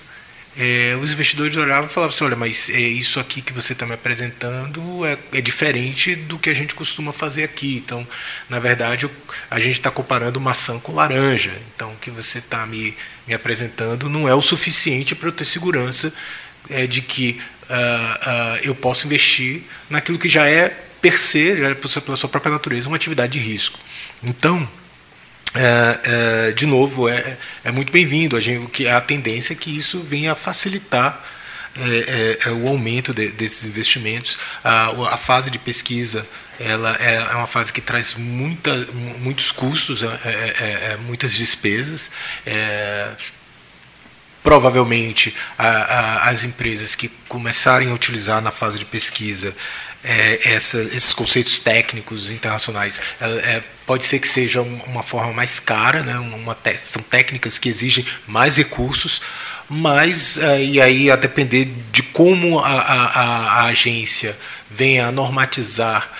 os 1.00 1.12
investidores 1.14 1.56
olhavam 1.56 1.88
e 1.88 1.92
falavam 1.92 2.14
assim: 2.14 2.24
olha, 2.24 2.36
mas 2.36 2.68
isso 2.68 3.18
aqui 3.18 3.40
que 3.40 3.54
você 3.54 3.72
está 3.72 3.86
me 3.86 3.94
apresentando 3.94 5.06
é, 5.06 5.16
é, 5.32 5.40
diferente 5.40 6.14
do 6.14 6.38
que 6.38 6.50
a 6.50 6.54
gente 6.54 6.74
costuma 6.74 7.10
fazer 7.10 7.42
aqui. 7.42 7.76
Então, 7.76 8.06
na 8.50 8.58
verdade, 8.58 9.08
a 9.50 9.58
gente 9.58 9.76
está 9.76 9.90
comparando 9.90 10.38
maçã 10.38 10.78
com 10.78 10.92
laranja. 10.92 11.52
Então, 11.74 11.90
o 11.92 11.96
que 11.96 12.10
você 12.10 12.38
está 12.38 12.66
me 12.66 12.94
me 13.26 13.34
apresentando 13.34 14.08
não 14.08 14.28
é 14.28 14.34
o 14.34 14.42
suficiente 14.42 15.14
para 15.14 15.28
eu 15.28 15.32
ter 15.32 15.44
segurança 15.44 16.12
é, 16.70 16.86
de 16.86 17.00
que 17.00 17.40
uh, 17.64 17.72
uh, 17.72 18.56
eu 18.62 18.74
posso 18.74 19.06
investir 19.06 19.62
naquilo 19.88 20.18
que 20.18 20.28
já 20.28 20.48
é 20.48 20.68
per 21.00 21.18
se, 21.18 21.58
já 21.58 21.68
é 21.68 21.74
pela 21.74 22.16
sua 22.16 22.28
própria 22.28 22.52
natureza, 22.52 22.88
uma 22.88 22.96
atividade 22.96 23.34
de 23.34 23.38
risco. 23.38 23.78
Então, 24.22 24.66
é, 25.54 26.48
é, 26.48 26.52
de 26.52 26.66
novo, 26.66 27.08
é, 27.08 27.36
é 27.62 27.70
muito 27.70 27.92
bem-vindo. 27.92 28.36
A, 28.36 28.96
a 28.96 29.00
tendência 29.00 29.52
é 29.52 29.56
que 29.56 29.76
isso 29.76 30.02
venha 30.02 30.32
a 30.32 30.34
facilitar 30.34 31.22
é, 31.76 32.38
é, 32.46 32.48
é, 32.48 32.52
o 32.52 32.68
aumento 32.68 33.12
de, 33.12 33.28
desses 33.28 33.66
investimentos. 33.66 34.38
A, 34.62 34.90
a, 35.14 35.16
fase 35.16 35.50
de 35.50 35.58
pesquisa 35.58 36.26
ela 36.60 36.96
é, 37.00 37.16
é 37.16 37.34
uma 37.34 37.48
fase 37.48 37.72
que 37.72 37.80
traz 37.80 38.14
muita, 38.14 38.72
muitos 39.18 39.50
custos, 39.50 40.02
é, 40.02 40.06
é, 40.06 40.92
é 40.92 40.98
muitas 40.98 41.34
despesas. 41.34 42.10
provavelmente 44.42 45.34
a, 45.58 45.66
a, 45.66 46.28
as 46.28 46.44
empresas 46.44 46.94
que 46.94 47.08
começarem 47.28 47.90
a 47.90 47.94
utilizar 47.94 48.40
na 48.40 48.50
fase 48.52 48.78
de 48.78 48.84
pesquisa 48.84 49.54
essa, 50.44 50.82
esses 50.82 51.14
conceitos 51.14 51.58
técnicos 51.58 52.28
internacionais 52.28 53.00
pode 53.86 54.04
ser 54.04 54.18
que 54.18 54.28
seja 54.28 54.60
uma 54.60 55.02
forma 55.02 55.32
mais 55.32 55.58
cara, 55.60 56.02
né? 56.02 56.18
uma, 56.18 56.56
são 56.76 57.02
técnicas 57.02 57.58
que 57.58 57.68
exigem 57.68 58.06
mais 58.26 58.56
recursos, 58.56 59.20
mas 59.74 60.38
eh, 60.38 60.64
e 60.64 60.80
aí 60.80 61.10
a 61.10 61.16
depender 61.16 61.64
de 61.90 62.02
como 62.02 62.60
a, 62.60 62.68
a, 62.68 63.06
a 63.60 63.64
agência 63.64 64.38
venha 64.70 65.08
a 65.08 65.12
normatizar 65.12 66.10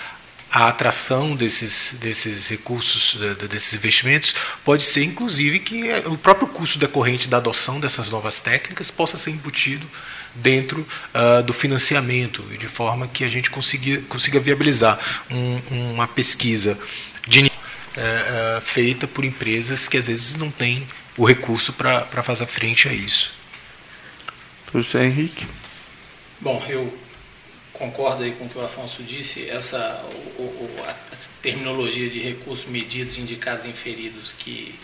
a 0.51 0.69
atração 0.69 1.35
desses, 1.35 1.97
desses 2.01 2.49
recursos, 2.49 3.19
desses 3.51 3.75
investimentos, 3.75 4.33
pode 4.65 4.85
ser 4.85 5.03
inclusive 5.03 5.59
que 5.59 5.89
eh, 5.89 6.05
o 6.07 6.17
próprio 6.17 6.47
custo 6.47 6.79
decorrente 6.79 7.29
da 7.29 7.39
adoção 7.39 7.81
dessas 7.81 8.09
novas 8.09 8.41
técnicas 8.41 8.91
possa 8.91 9.17
ser 9.17 9.31
embutido 9.31 9.89
dentro 10.35 10.87
uh, 11.15 11.43
do 11.43 11.53
financiamento, 11.53 12.43
de 12.59 12.67
forma 12.67 13.07
que 13.07 13.25
a 13.25 13.29
gente 13.29 13.51
consiga, 13.51 14.01
consiga 14.09 14.41
viabilizar 14.41 14.99
um, 15.31 15.93
uma 15.93 16.09
pesquisa 16.09 16.79
de, 17.27 17.41
uh, 17.41 17.49
uh, 17.49 18.61
feita 18.61 19.07
por 19.07 19.25
empresas 19.25 19.87
que 19.87 19.97
às 19.97 20.09
vezes 20.09 20.37
não 20.37 20.51
têm 20.51 20.87
o 21.17 21.25
recurso 21.25 21.73
para 21.73 22.23
fazer 22.23 22.47
frente 22.47 22.89
a 22.89 22.93
isso. 22.93 23.44
Professor 24.75 25.03
Henrique. 25.03 25.47
Bom, 26.41 26.61
eu 26.69 26.93
concordo 27.73 28.25
aí 28.25 28.33
com 28.33 28.47
o 28.47 28.49
que 28.49 28.59
o 28.59 28.65
Afonso 28.65 29.05
disse, 29.05 29.49
essa 29.49 30.05
o, 30.37 30.43
o, 30.43 30.85
a 30.89 30.95
terminologia 31.41 32.11
de 32.11 32.19
recursos 32.19 32.67
medidos, 32.67 33.17
indicados 33.17 33.67
inferidos 33.67 34.33
que 34.33 34.75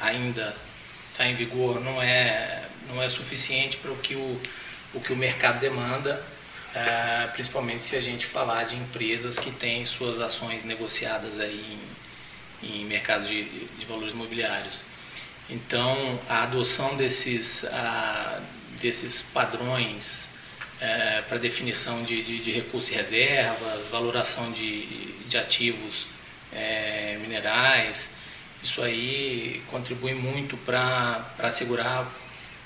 ainda 0.00 0.54
está 1.10 1.26
em 1.26 1.34
vigor 1.34 1.80
não 1.80 2.00
é, 2.00 2.68
não 2.88 3.02
é 3.02 3.08
suficiente 3.08 3.78
para 3.78 3.90
o 3.90 3.96
que 3.96 4.14
o, 4.14 4.40
o 4.94 5.00
que 5.00 5.12
o 5.12 5.16
mercado 5.16 5.58
demanda, 5.58 6.24
é, 6.72 7.26
principalmente 7.32 7.82
se 7.82 7.96
a 7.96 8.00
gente 8.00 8.24
falar 8.24 8.62
de 8.62 8.76
empresas 8.76 9.40
que 9.40 9.50
têm 9.50 9.84
suas 9.84 10.20
ações 10.20 10.62
negociadas 10.62 11.40
aí 11.40 11.80
em, 12.62 12.80
em 12.80 12.84
mercados 12.84 13.26
de, 13.26 13.42
de 13.42 13.86
valores 13.86 14.12
imobiliários. 14.12 14.82
Então, 15.50 15.96
a 16.28 16.44
adoção 16.44 16.96
desses, 16.96 17.64
a, 17.64 18.40
desses 18.80 19.22
padrões 19.22 20.30
é, 20.80 21.22
para 21.28 21.38
definição 21.38 22.02
de, 22.02 22.22
de, 22.22 22.38
de, 22.38 22.52
recursos 22.52 22.90
e 22.90 22.94
reservas, 22.94 23.88
valoração 23.88 24.52
de, 24.52 24.86
de 25.28 25.38
ativos 25.38 26.06
é, 26.52 27.18
minerais. 27.20 28.10
Isso 28.62 28.82
aí 28.82 29.62
contribui 29.70 30.14
muito 30.14 30.56
para 30.58 31.24
assegurar 31.38 32.06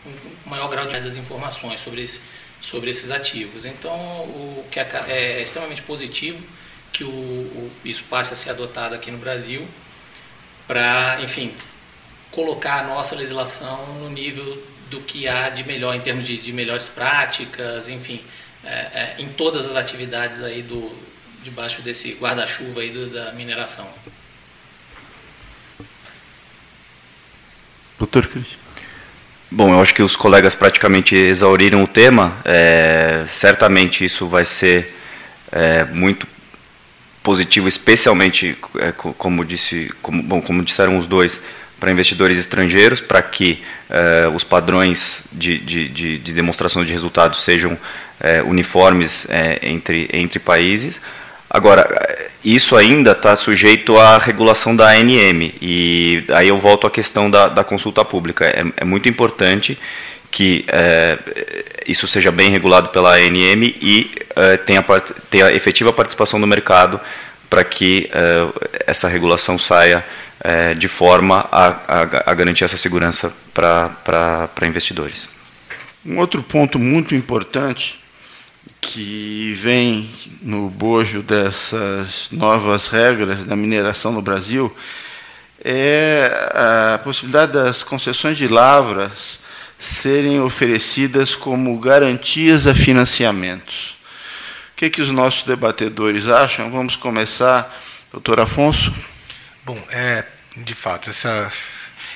um 0.06 0.50
maior 0.50 0.68
grau 0.68 0.86
de 0.86 0.98
das 0.98 1.16
informações 1.16 1.80
sobre, 1.80 2.02
esse, 2.02 2.22
sobre 2.60 2.90
esses 2.90 3.10
ativos. 3.10 3.64
Então, 3.64 3.94
o 3.94 4.66
que 4.70 4.80
é, 4.80 5.04
é 5.08 5.42
extremamente 5.42 5.82
positivo 5.82 6.42
que 6.92 7.04
o, 7.04 7.08
o, 7.08 7.70
isso 7.84 8.04
passe 8.04 8.32
a 8.32 8.36
ser 8.36 8.50
adotado 8.50 8.94
aqui 8.94 9.10
no 9.10 9.18
Brasil 9.18 9.66
para, 10.66 11.18
enfim, 11.22 11.54
colocar 12.30 12.80
a 12.80 12.84
nossa 12.84 13.14
legislação 13.14 13.86
no 14.00 14.08
nível 14.08 14.62
do 14.90 15.00
que 15.00 15.29
há 15.29 15.48
de 15.48 15.64
melhor 15.64 15.94
em 15.94 16.00
termos 16.00 16.24
de, 16.24 16.37
de 16.37 16.53
melhores 16.53 16.88
práticas, 16.88 17.88
enfim, 17.88 18.20
é, 18.64 18.68
é, 18.68 19.14
em 19.18 19.29
todas 19.29 19.66
as 19.66 19.76
atividades 19.76 20.42
aí 20.42 20.62
do 20.62 20.92
debaixo 21.42 21.81
desse 21.81 22.12
guarda-chuva 22.20 22.81
aí 22.81 22.90
do, 22.90 23.07
da 23.07 23.33
mineração. 23.33 23.88
Doutor 27.98 28.26
Cristian. 28.26 28.59
Bom, 29.50 29.72
eu 29.72 29.81
acho 29.81 29.94
que 29.94 30.03
os 30.03 30.14
colegas 30.14 30.55
praticamente 30.55 31.14
exauriram 31.14 31.83
o 31.83 31.87
tema. 31.87 32.37
É, 32.44 33.24
certamente 33.26 34.05
isso 34.05 34.29
vai 34.29 34.44
ser 34.44 34.96
é, 35.50 35.85
muito 35.85 36.26
positivo, 37.22 37.68
especialmente, 37.68 38.57
é, 38.79 38.92
como, 38.92 39.44
disse, 39.44 39.92
como, 40.00 40.22
bom, 40.22 40.40
como 40.40 40.62
disseram 40.62 40.96
os 40.96 41.07
dois, 41.07 41.40
para 41.80 41.90
investidores 41.90 42.36
estrangeiros, 42.36 43.00
para 43.00 43.22
que 43.22 43.62
eh, 43.88 44.30
os 44.34 44.44
padrões 44.44 45.22
de, 45.32 45.58
de, 45.58 45.88
de, 45.88 46.18
de, 46.18 46.32
demonstração 46.32 46.84
de 46.84 46.92
resultados 46.92 47.42
sejam 47.42 47.76
eh, 48.20 48.42
uniformes 48.42 49.26
eh, 49.30 49.58
entre, 49.62 50.08
entre 50.12 50.38
países. 50.38 51.00
Agora, 51.48 51.88
isso 52.44 52.76
ainda 52.76 53.12
está 53.12 53.34
sujeito 53.34 53.98
à 53.98 54.18
regulação 54.18 54.76
da 54.76 54.90
ANM, 54.90 55.52
e 55.60 56.22
aí 56.28 56.48
eu 56.48 56.58
volto 56.58 56.86
à 56.86 56.90
questão 56.90 57.30
da, 57.30 57.48
da 57.48 57.64
consulta 57.64 58.04
pública. 58.04 58.44
É, 58.44 58.62
é, 58.76 58.84
muito 58.84 59.08
importante 59.08 59.76
que 60.30 60.64
isso 61.88 62.06
seja 62.06 62.30
bem 62.30 62.52
regulado 62.52 62.90
pela 62.90 63.16
ANM 63.16 63.74
e 63.82 64.14
tenha, 64.64 64.84
tenha 65.28 65.50
efetiva 65.50 65.92
participação 65.92 66.40
do 66.40 66.46
mercado 66.46 67.00
para 67.48 67.64
que 67.64 68.08
essa 68.86 69.08
regulação 69.08 69.58
saia 69.58 70.04
é, 70.42 70.74
de 70.74 70.88
forma 70.88 71.46
a, 71.53 71.68
a, 71.68 72.31
a, 72.31 72.35
garantir 72.35 72.64
essa 72.64 72.76
segurança 72.76 73.33
para 73.53 74.66
investidores. 74.66 75.29
Um 76.05 76.18
outro 76.18 76.42
ponto 76.42 76.79
muito 76.79 77.14
importante 77.14 78.00
que 78.81 79.55
vem 79.61 80.11
no 80.40 80.70
bojo 80.70 81.22
dessas 81.22 82.29
novas 82.33 82.88
regras 82.88 83.44
da 83.44 83.55
mineração 83.55 84.12
no 84.12 84.22
Brasil 84.22 84.74
é 85.62 86.94
a 86.94 86.98
possibilidade 86.98 87.53
das 87.53 87.83
concessões 87.83 88.38
de 88.38 88.48
lavras 88.48 89.38
serem 89.79 90.40
oferecidas 90.40 91.35
como 91.35 91.79
garantias 91.79 92.66
a 92.66 92.74
financiamentos. 92.74 93.98
O 94.72 94.76
que, 94.76 94.88
que 94.88 95.03
os 95.03 95.11
nossos 95.11 95.42
debatedores 95.42 96.26
acham? 96.26 96.70
Vamos 96.70 96.96
começar, 96.96 97.79
doutor 98.11 98.40
Afonso. 98.40 99.19
Bom, 99.72 99.80
é, 99.92 100.24
de 100.56 100.74
fato, 100.74 101.11
essa, 101.11 101.52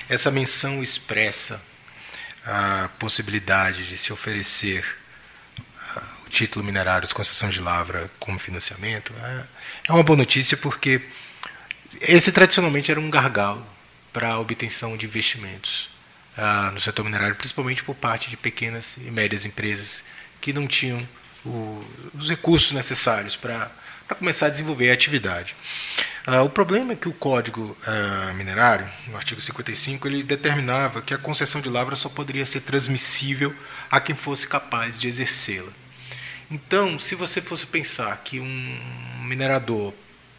essa 0.08 0.28
menção 0.28 0.82
expressa 0.82 1.62
a 2.44 2.90
possibilidade 2.98 3.86
de 3.86 3.96
se 3.96 4.12
oferecer 4.12 4.84
uh, 5.96 6.26
o 6.26 6.30
título 6.30 6.64
minerário, 6.64 7.08
concessão 7.14 7.48
de 7.48 7.60
lavra 7.60 8.10
como 8.18 8.40
financiamento, 8.40 9.12
é, 9.22 9.44
é 9.88 9.92
uma 9.92 10.02
boa 10.02 10.16
notícia 10.16 10.56
porque 10.56 11.00
esse 12.00 12.32
tradicionalmente 12.32 12.90
era 12.90 12.98
um 12.98 13.08
gargalo 13.08 13.64
para 14.12 14.30
a 14.30 14.40
obtenção 14.40 14.96
de 14.96 15.06
investimentos 15.06 15.90
uh, 16.36 16.72
no 16.72 16.80
setor 16.80 17.04
minerário, 17.04 17.36
principalmente 17.36 17.84
por 17.84 17.94
parte 17.94 18.30
de 18.30 18.36
pequenas 18.36 18.96
e 18.96 19.12
médias 19.12 19.46
empresas 19.46 20.02
que 20.40 20.52
não 20.52 20.66
tinham 20.66 21.08
o, 21.46 21.84
os 22.14 22.28
recursos 22.28 22.72
necessários 22.72 23.36
para 23.36 23.70
começar 24.18 24.46
a 24.46 24.50
desenvolver 24.50 24.90
a 24.90 24.94
atividade. 24.94 25.54
Uh, 26.26 26.42
o 26.42 26.48
problema 26.48 26.94
é 26.94 26.96
que 26.96 27.06
o 27.06 27.12
Código 27.12 27.76
uh, 27.86 28.34
Minerário, 28.34 28.88
no 29.08 29.16
artigo 29.16 29.42
55, 29.42 30.08
ele 30.08 30.22
determinava 30.22 31.02
que 31.02 31.12
a 31.12 31.18
concessão 31.18 31.60
de 31.60 31.68
lavra 31.68 31.94
só 31.94 32.08
poderia 32.08 32.46
ser 32.46 32.60
transmissível 32.60 33.54
a 33.90 34.00
quem 34.00 34.16
fosse 34.16 34.48
capaz 34.48 34.98
de 34.98 35.06
exercê-la. 35.06 35.70
Então, 36.50 36.98
se 36.98 37.14
você 37.14 37.42
fosse 37.42 37.66
pensar 37.66 38.16
que 38.24 38.40
um 38.40 38.80
minerador 39.24 39.92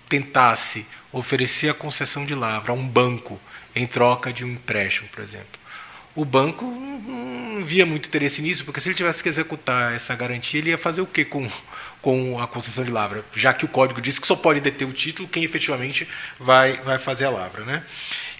tentasse 0.09 0.87
oferecer 1.11 1.69
a 1.69 1.73
concessão 1.73 2.25
de 2.25 2.33
lavra 2.33 2.71
a 2.71 2.75
um 2.75 2.87
banco 2.87 3.39
em 3.75 3.85
troca 3.85 4.33
de 4.33 4.43
um 4.43 4.53
empréstimo, 4.53 5.07
por 5.09 5.21
exemplo, 5.21 5.59
o 6.15 6.25
banco 6.25 6.65
não 6.65 7.63
via 7.63 7.85
muito 7.85 8.07
interesse 8.07 8.41
nisso, 8.41 8.65
porque 8.65 8.79
se 8.79 8.89
ele 8.89 8.95
tivesse 8.95 9.21
que 9.21 9.29
executar 9.29 9.93
essa 9.93 10.15
garantia, 10.15 10.59
ele 10.59 10.71
ia 10.71 10.77
fazer 10.77 11.01
o 11.01 11.05
quê 11.05 11.23
com 11.23 11.47
com 12.05 12.39
a 12.39 12.47
concessão 12.47 12.83
de 12.83 12.91
lavra, 12.91 13.25
já 13.33 13.51
que 13.51 13.65
o 13.65 13.67
código 13.67 13.99
diz 13.99 14.19
que 14.19 14.27
só 14.27 14.35
pode 14.35 14.59
deter 14.59 14.87
o 14.87 14.93
título 14.93 15.27
quem 15.27 15.43
efetivamente 15.43 16.07
vai, 16.39 16.73
vai 16.83 16.99
fazer 16.99 17.25
a 17.25 17.31
lavra. 17.31 17.65
Né? 17.65 17.83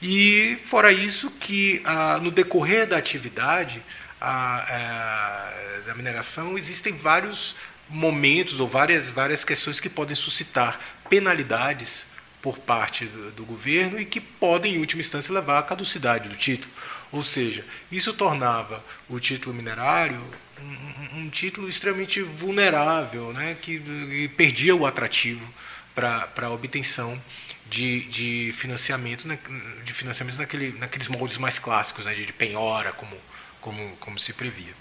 E, 0.04 0.60
fora 0.68 0.92
isso, 0.92 1.32
que 1.32 1.82
ah, 1.84 2.20
no 2.22 2.30
decorrer 2.30 2.86
da 2.86 2.96
atividade 2.96 3.82
a, 4.22 4.60
a, 4.60 5.82
da 5.88 5.96
mineração 5.96 6.60
existem 6.60 6.96
vários 6.96 7.56
momentos 7.90 8.60
ou 8.60 8.68
várias, 8.68 9.10
várias 9.10 9.44
questões 9.44 9.80
que 9.80 9.90
podem 9.90 10.16
suscitar 10.16 10.80
penalidades 11.10 12.06
por 12.44 12.60
parte 12.60 13.06
do, 13.06 13.32
do 13.32 13.46
governo 13.46 14.00
e 14.00 14.06
que 14.06 14.22
podem, 14.22 14.76
em 14.76 14.80
última 14.80 15.02
instância, 15.02 15.34
levar 15.34 15.58
à 15.58 15.64
caducidade 15.64 16.30
do 16.30 16.36
título. 16.36 16.72
Ou 17.12 17.24
seja, 17.24 17.66
isso 17.92 18.14
tornava 18.14 18.86
o 19.10 19.20
título 19.20 19.56
minerário 19.56 20.22
um, 20.62 21.20
um 21.22 21.30
título 21.30 21.68
extremamente 21.70 22.22
vulnerável, 22.22 23.34
né, 23.34 23.56
que, 23.62 24.30
perdia 24.38 24.76
o 24.76 24.86
atrativo 24.86 25.48
para 25.94 26.30
a 26.42 26.50
obtenção 26.50 27.22
de, 27.70 28.06
de 28.06 28.54
financiamento, 28.54 29.28
né, 29.28 29.40
de 29.84 29.94
financiamentos 29.94 30.40
naquele, 30.40 30.78
naqueles 30.78 31.08
moldes 31.08 31.38
mais 31.38 31.60
clássicos, 31.60 32.06
né, 32.06 32.14
de 32.14 32.32
penhora, 32.34 32.92
como, 32.94 33.16
como, 33.62 33.96
como 33.98 34.20
se 34.20 34.34
previa. 34.34 34.74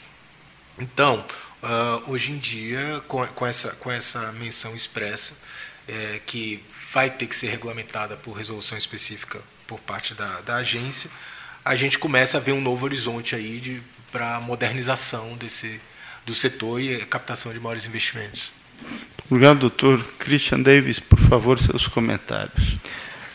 Então, 0.79 1.25
uh, 1.63 2.11
hoje 2.11 2.33
em 2.33 2.39
dia, 2.39 3.03
com, 3.07 3.25
com, 3.29 3.47
essa, 3.47 3.75
com 3.77 3.91
essa 3.91 4.33
menção 4.33 4.75
expressa, 4.75 5.39
é, 5.87 6.21
que 6.27 6.65
vai 6.93 7.11
ter 7.11 7.27
que 7.27 7.37
ser 7.37 7.49
regulamentada 7.49 8.17
por 8.17 8.33
resolução 8.33 8.77
específica 8.77 9.41
por 9.67 9.81
parte 9.81 10.15
da, 10.15 10.41
da 10.41 10.57
agência, 10.57 11.11
a 11.65 11.75
gente 11.75 11.99
começa 11.99 12.37
a 12.37 12.41
ver 12.41 12.53
um 12.53 12.61
novo 12.61 12.85
horizonte 12.85 13.35
aí 13.35 13.59
de 13.59 13.83
para 14.13 14.37
a 14.37 14.41
modernização 14.41 15.35
desse, 15.37 15.81
do 16.25 16.33
setor 16.33 16.81
e 16.81 16.95
a 16.95 17.07
captação 17.07 17.53
de 17.53 17.59
maiores 17.59 17.85
investimentos. 17.85 18.53
Obrigado, 19.29 19.59
doutor. 19.59 20.05
Christian 20.21 20.61
Davis, 20.61 21.01
por 21.01 21.19
favor, 21.19 21.59
seus 21.59 21.89
comentários. 21.89 22.77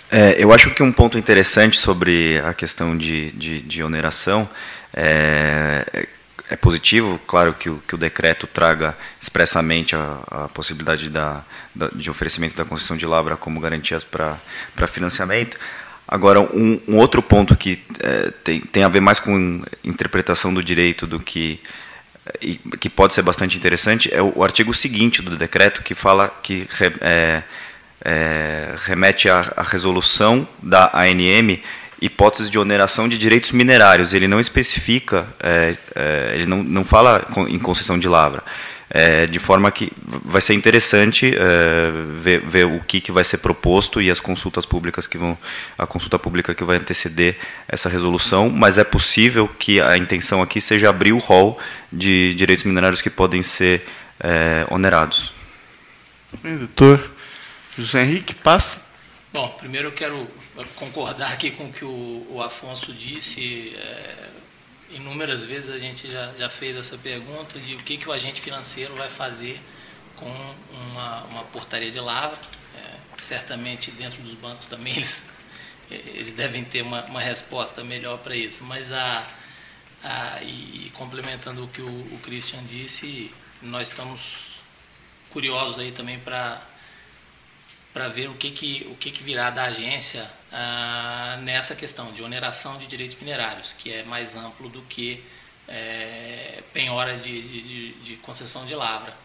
É, 0.10 0.36
eu 0.38 0.54
acho 0.54 0.74
que 0.74 0.82
um 0.82 0.92
ponto 0.92 1.18
interessante 1.18 1.78
sobre 1.78 2.39
a 2.39 2.54
questão 2.54 2.98
de, 2.98 3.32
de, 3.32 3.62
de 3.62 3.84
oneração 3.84 4.50
é, 4.94 6.08
é, 6.50 6.56
positivo, 6.56 7.20
claro 7.28 7.54
que 7.54 7.70
o, 7.70 7.78
que 7.80 7.94
o 7.94 7.98
decreto 7.98 8.48
traga 8.48 8.98
expressamente 9.22 9.96
a, 9.96 10.20
a 10.32 10.48
possibilidade 10.48 11.10
da, 11.10 11.44
da, 11.76 11.89
de 11.89 12.10
oferecimento 12.10 12.56
da 12.56 12.65
concessão 12.65 12.96
de 12.96 13.06
lavra 13.06 13.36
como 13.36 13.60
garantias 13.60 14.04
para 14.04 14.39
financiamento, 14.88 15.60
Agora, 16.12 16.41
um, 16.41 16.80
um 16.88 16.98
outro 16.98 17.22
ponto 17.22 17.56
que 17.56 17.80
é, 18.00 18.32
tem, 18.43 18.62
tem 18.62 18.84
a 18.84 18.89
ver 18.89 19.00
mais 19.00 19.19
com 19.19 19.62
interpretação 19.84 20.52
do 20.52 20.63
direito 20.63 21.06
do 21.06 21.19
que 21.19 21.60
que 22.80 22.89
pode 22.89 23.13
ser 23.13 23.24
bastante 23.24 23.58
interessante 23.58 24.13
é 24.13 24.22
o, 24.22 24.34
o 24.36 24.43
artigo 24.43 24.72
seguinte 24.74 25.22
do 25.22 25.36
decreto 25.36 25.82
que 25.82 25.95
fala 25.95 26.30
que 26.43 26.67
re, 26.69 26.93
é, 27.02 27.43
é, 28.04 28.76
remete 28.84 29.30
à, 29.30 29.52
à, 29.58 29.63
resolução 29.63 30.48
da 30.62 30.91
ANM 30.93 31.60
hipótese 32.02 32.50
de 32.50 32.58
oneração 32.58 33.10
de 33.10 33.17
direitos 33.17 33.52
minerários. 33.52 34.13
Ele 34.13 34.28
não 34.28 34.39
especifica, 34.39 35.28
é, 35.39 35.76
é, 35.95 36.32
ele 36.36 36.45
não, 36.45 36.63
não 36.63 36.86
fala 36.86 37.28
em 37.48 37.60
concessão 37.60 37.98
de 37.98 38.08
lavra. 38.08 38.43
É, 38.89 39.28
de 39.28 39.38
forma 39.38 39.71
que 39.71 39.91
vai 40.02 40.41
ser 40.41 40.54
interessante 40.54 41.32
é, 41.36 41.91
ver, 42.19 42.41
ver, 42.41 42.65
o 42.65 42.80
que, 42.80 42.99
que 42.99 43.12
vai 43.12 43.23
ser 43.23 43.38
proposto 43.38 44.02
e 44.02 44.10
as 44.10 44.19
consultas 44.19 44.65
públicas 44.65 45.06
que 45.06 45.17
vão 45.17 45.38
a 45.78 45.86
consulta 45.86 46.17
pública 46.17 46.56
que 46.56 46.63
vai 46.63 46.78
anteceder 46.78 47.38
essa 47.67 47.88
resolução, 47.88 48.49
mas 48.49 48.78
é 48.78 48.84
possível 48.84 49.47
que 49.47 49.80
a 49.80 49.95
intenção 49.97 50.41
aqui 50.41 50.60
seja 50.60 50.89
abrir 50.89 51.13
o 51.13 51.19
rol 51.19 51.60
de 51.91 52.34
direitos 52.34 52.65
minerários 52.65 53.02
que 53.02 53.10
podem 53.10 53.43
ser 53.43 53.86
é, 54.19 54.65
onerados. 54.71 55.34
Doutor 56.43 57.10
José 57.78 58.04
Henrique, 58.04 58.34
passa. 58.34 58.82
Bom, 59.32 59.47
primeiro 59.60 59.89
eu 59.89 59.91
quero 59.91 60.28
concordar 60.75 61.32
aqui 61.32 61.52
com 61.52 61.65
o 61.65 61.71
que 61.71 61.86
o, 61.86 62.28
o 62.32 62.41
Afonso 62.41 62.91
disse. 62.93 63.75
Inúmeras 64.91 65.45
vezes 65.45 65.69
a 65.69 65.78
gente 65.78 66.10
já, 66.10 66.34
já 66.34 66.49
fez 66.49 66.75
essa 66.75 66.97
pergunta 66.97 67.60
de 67.60 67.75
o 67.75 67.80
que, 67.80 67.97
que 67.97 68.10
o 68.10 68.12
agente 68.12 68.41
financeiro 68.41 68.95
vai 68.95 69.10
fazer 69.10 69.62
com 70.15 70.30
uma, 70.71 71.23
uma 71.25 71.43
portaria 71.45 71.91
de 71.91 71.99
lavra. 71.99 72.38
É, 72.75 72.97
certamente 73.19 73.91
dentro 73.91 74.21
dos 74.21 74.34
bancos 74.34 74.67
também 74.67 74.95
eles, 74.97 75.30
eles 75.89 76.34
devem 76.34 76.63
ter 76.63 76.82
uma, 76.82 77.04
uma 77.06 77.21
resposta 77.21 77.84
melhor 77.84 78.17
para 78.19 78.36
isso. 78.36 78.63
Mas 78.63 78.91
a, 78.91 79.25
a 80.04 80.41
e, 80.43 80.91
complementando 80.95 81.63
o 81.63 81.67
que 81.67 81.82
o, 81.82 81.88
o 81.88 82.19
Christian 82.23 82.63
disse, 82.63 83.32
nós 83.62 83.89
estamos 83.89 84.60
curiosos 85.30 85.78
aí 85.80 85.91
também 85.91 86.19
para 86.19 86.62
para 87.93 88.08
ver 88.08 88.30
o 88.30 88.36
que, 88.36 88.52
que, 88.52 88.88
o 88.91 88.95
que, 88.95 89.12
que 89.12 89.23
virá 89.23 89.49
da 89.49 89.65
agência 89.65 90.30
ah, 90.52 91.39
nessa 91.41 91.75
questão 91.75 92.12
de 92.12 92.21
oneração 92.21 92.78
de 92.78 92.86
direitos 92.86 93.17
minerários, 93.19 93.73
que 93.73 93.91
é 93.91 94.04
mais 94.04 94.36
amplo 94.36 94.69
do 94.69 94.82
que 94.84 95.23
é, 95.67 96.63
penhora 96.73 97.17
de, 97.17 97.41
de, 97.41 97.91
de 97.93 98.15
concessão 98.17 98.65
de 98.65 98.75
lavra. 98.75 99.15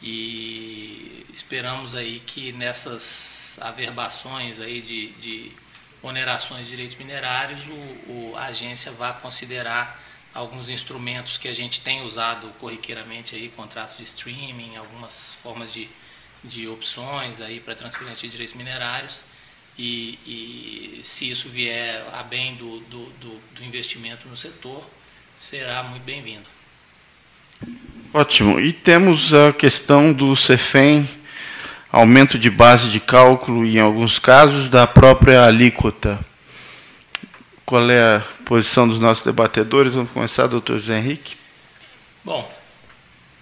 E 0.00 1.26
esperamos 1.32 1.94
aí 1.94 2.20
que 2.20 2.52
nessas 2.52 3.58
averbações 3.60 4.60
aí 4.60 4.80
de, 4.80 5.08
de 5.14 5.52
onerações 6.02 6.64
de 6.64 6.70
direitos 6.70 6.96
minerários, 6.96 7.66
o, 7.66 7.72
o, 8.10 8.34
a 8.36 8.46
agência 8.46 8.92
vá 8.92 9.12
considerar 9.12 10.00
alguns 10.32 10.70
instrumentos 10.70 11.36
que 11.36 11.48
a 11.48 11.54
gente 11.54 11.80
tem 11.80 12.04
usado 12.04 12.48
corriqueiramente 12.60 13.34
aí, 13.34 13.48
contratos 13.48 13.96
de 13.96 14.04
streaming, 14.04 14.76
algumas 14.76 15.34
formas 15.34 15.72
de 15.72 15.88
de 16.44 16.68
opções 16.68 17.40
aí 17.40 17.60
para 17.60 17.74
transferência 17.74 18.26
de 18.26 18.32
direitos 18.32 18.54
minerários 18.54 19.22
e, 19.78 20.18
e, 20.26 21.00
se 21.04 21.30
isso 21.30 21.48
vier 21.48 22.04
a 22.12 22.22
bem 22.24 22.56
do, 22.56 22.80
do, 22.80 23.06
do, 23.20 23.40
do 23.54 23.64
investimento 23.64 24.28
no 24.28 24.36
setor, 24.36 24.84
será 25.36 25.84
muito 25.84 26.02
bem-vindo. 26.02 26.46
Ótimo. 28.12 28.58
E 28.58 28.72
temos 28.72 29.32
a 29.32 29.52
questão 29.52 30.12
do 30.12 30.34
CEFEM, 30.34 31.08
aumento 31.92 32.36
de 32.36 32.50
base 32.50 32.88
de 32.88 32.98
cálculo 32.98 33.64
e, 33.64 33.76
em 33.76 33.80
alguns 33.80 34.18
casos, 34.18 34.68
da 34.68 34.84
própria 34.84 35.44
alíquota. 35.44 36.18
Qual 37.64 37.88
é 37.88 38.16
a 38.16 38.20
posição 38.44 38.88
dos 38.88 38.98
nossos 38.98 39.24
debatedores? 39.24 39.94
Vamos 39.94 40.10
começar, 40.10 40.48
doutor 40.48 40.80
José 40.80 40.98
Henrique. 40.98 41.36
Bom, 42.24 42.50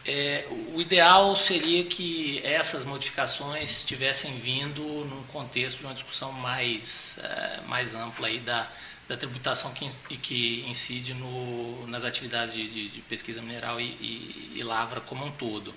é, 0.06 0.46
o 0.72 0.80
ideal 0.80 1.34
seria 1.34 1.84
que 1.84 2.40
essas 2.44 2.84
modificações 2.84 3.84
tivessem 3.84 4.38
vindo 4.38 4.82
num 4.82 5.22
contexto 5.24 5.78
de 5.78 5.84
uma 5.84 5.94
discussão 5.94 6.30
mais, 6.30 7.18
é, 7.18 7.60
mais 7.66 7.94
ampla 7.96 8.28
aí 8.28 8.38
da, 8.38 8.68
da 9.08 9.16
tributação 9.16 9.72
que, 9.72 9.90
que 10.18 10.64
incide 10.68 11.12
no, 11.12 11.86
nas 11.88 12.04
atividades 12.04 12.54
de, 12.54 12.68
de, 12.68 12.88
de 12.88 13.00
pesquisa 13.02 13.42
mineral 13.42 13.80
e, 13.80 13.84
e, 13.84 14.52
e, 14.54 14.62
lavra 14.62 15.00
como 15.00 15.26
um 15.26 15.30
todo. 15.32 15.74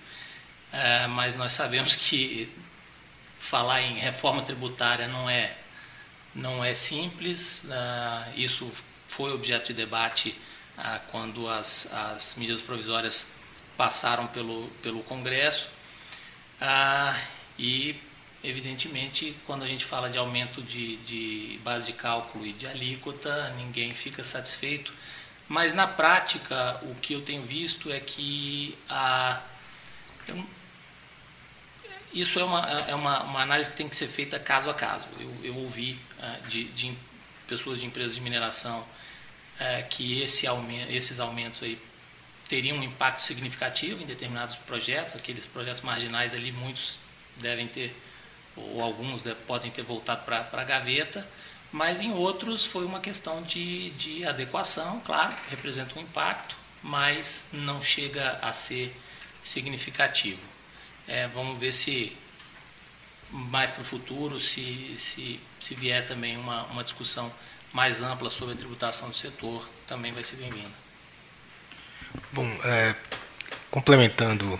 É, 0.71 1.07
mas 1.07 1.35
nós 1.35 1.53
sabemos 1.53 1.95
que 1.95 2.51
falar 3.39 3.81
em 3.81 3.97
reforma 3.97 4.43
tributária 4.43 5.07
não 5.07 5.27
é, 5.27 5.55
não 6.35 6.63
é 6.63 6.75
simples, 6.75 7.67
é, 7.71 8.33
isso 8.35 8.71
foi 9.07 9.33
objeto 9.33 9.67
de 9.67 9.73
debate 9.73 10.35
quando 11.11 11.49
as, 11.49 11.91
as 11.93 12.35
medidas 12.35 12.61
provisórias 12.61 13.38
passaram 13.79 14.27
pelo, 14.27 14.67
pelo 14.83 15.01
Congresso. 15.03 15.69
Ah, 16.59 17.17
e, 17.57 17.95
evidentemente, 18.43 19.37
quando 19.45 19.63
a 19.63 19.67
gente 19.67 19.85
fala 19.85 20.09
de 20.09 20.17
aumento 20.17 20.61
de, 20.61 20.97
de 20.97 21.57
base 21.63 21.85
de 21.85 21.93
cálculo 21.93 22.45
e 22.45 22.51
de 22.51 22.67
alíquota, 22.67 23.53
ninguém 23.57 23.93
fica 23.93 24.21
satisfeito. 24.21 24.93
Mas, 25.47 25.71
na 25.71 25.87
prática, 25.87 26.77
o 26.81 26.95
que 26.95 27.13
eu 27.13 27.21
tenho 27.21 27.41
visto 27.43 27.89
é 27.89 28.01
que 28.01 28.77
a, 28.89 29.41
isso 32.13 32.37
é, 32.37 32.43
uma, 32.43 32.69
é 32.85 32.93
uma, 32.93 33.23
uma, 33.23 33.41
análise 33.41 33.71
que 33.71 33.77
tem 33.77 33.87
que 33.87 33.95
ser 33.95 34.07
feita 34.07 34.37
caso 34.37 34.69
a 34.69 34.73
caso. 34.73 35.07
Eu, 35.17 35.33
eu 35.41 35.55
ouvi 35.55 35.97
ah, 36.21 36.37
de, 36.49 36.65
de, 36.65 36.97
pessoas 37.47 37.79
de 37.79 37.85
empresas 37.85 38.15
de 38.15 38.21
mineração 38.21 38.85
ah, 39.57 39.83
que 39.83 40.21
esse 40.21 40.45
aumento, 40.45 40.91
esses 40.91 41.21
aumentos 41.21 41.63
aí 41.63 41.79
teria 42.49 42.73
um 42.73 42.83
impacto 42.83 43.21
significativo 43.21 44.01
em 44.01 44.07
determinados 44.07 44.55
projetos, 44.55 45.15
aqueles 45.15 45.45
projetos 45.45 45.81
marginais 45.83 46.33
ali, 46.33 46.51
muitos 46.51 46.97
devem 47.37 47.67
ter, 47.67 47.95
ou 48.57 48.81
alguns 48.81 49.23
podem 49.45 49.69
ter 49.69 49.83
voltado 49.83 50.25
para 50.25 50.49
a 50.51 50.63
gaveta, 50.63 51.25
mas 51.71 52.01
em 52.01 52.11
outros 52.11 52.65
foi 52.65 52.83
uma 52.83 52.99
questão 52.99 53.43
de, 53.43 53.91
de 53.91 54.25
adequação, 54.25 54.99
claro, 55.01 55.35
representa 55.51 55.97
um 55.97 56.01
impacto, 56.01 56.57
mas 56.81 57.49
não 57.53 57.79
chega 57.79 58.39
a 58.41 58.51
ser 58.51 58.95
significativo. 59.43 60.41
É, 61.07 61.27
vamos 61.27 61.59
ver 61.59 61.71
se 61.71 62.17
mais 63.29 63.69
para 63.69 63.83
o 63.83 63.85
futuro, 63.85 64.39
se, 64.39 64.95
se, 64.97 65.39
se 65.59 65.75
vier 65.75 66.07
também 66.07 66.35
uma, 66.35 66.63
uma 66.63 66.83
discussão 66.83 67.31
mais 67.71 68.01
ampla 68.01 68.31
sobre 68.31 68.55
a 68.55 68.57
tributação 68.57 69.09
do 69.09 69.15
setor, 69.15 69.69
também 69.85 70.11
vai 70.11 70.23
ser 70.23 70.37
bem-vinda. 70.37 70.88
Bom, 72.31 72.47
é, 72.63 72.95
complementando 73.69 74.59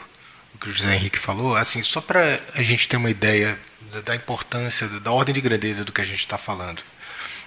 o 0.54 0.58
que 0.58 0.70
o 0.70 0.72
José 0.72 0.96
Henrique 0.96 1.18
falou, 1.18 1.56
assim, 1.56 1.82
só 1.82 2.02
para 2.02 2.42
a 2.54 2.62
gente 2.62 2.88
ter 2.88 2.98
uma 2.98 3.10
ideia 3.10 3.60
da, 3.92 4.02
da 4.02 4.16
importância, 4.16 4.88
da, 4.88 5.00
da, 5.00 5.12
ordem 5.12 5.34
de 5.34 5.42
grandeza 5.42 5.84
do 5.84 5.92
que 5.92 6.02
a 6.02 6.06
gente 6.06 6.20
está 6.20 6.38
falando. 6.38 6.82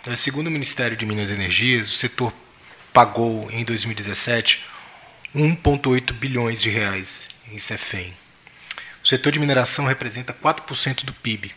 É, 0.07 0.17
segundo 0.17 0.49
o 0.49 0.51
Ministério 0.51 0.97
de 0.97 1.07
Minas 1.07 1.31
e 1.31 1.35
Energias, 1.35 1.91
o 1.91 1.97
setor 1.97 2.33
pagou 2.93 3.51
em 3.51 3.65
2017 3.65 4.65
1,8 5.35 6.13
bilhões 6.13 6.61
de 6.61 6.69
reais 6.69 7.29
em 7.51 7.59
CEFEM. 7.59 8.15
O 9.03 9.09
setor 9.09 9.33
de 9.33 9.39
mineração 9.39 9.87
representa 9.87 10.33
4% 10.33 11.05
do 11.05 11.13
PIB 11.13 11.53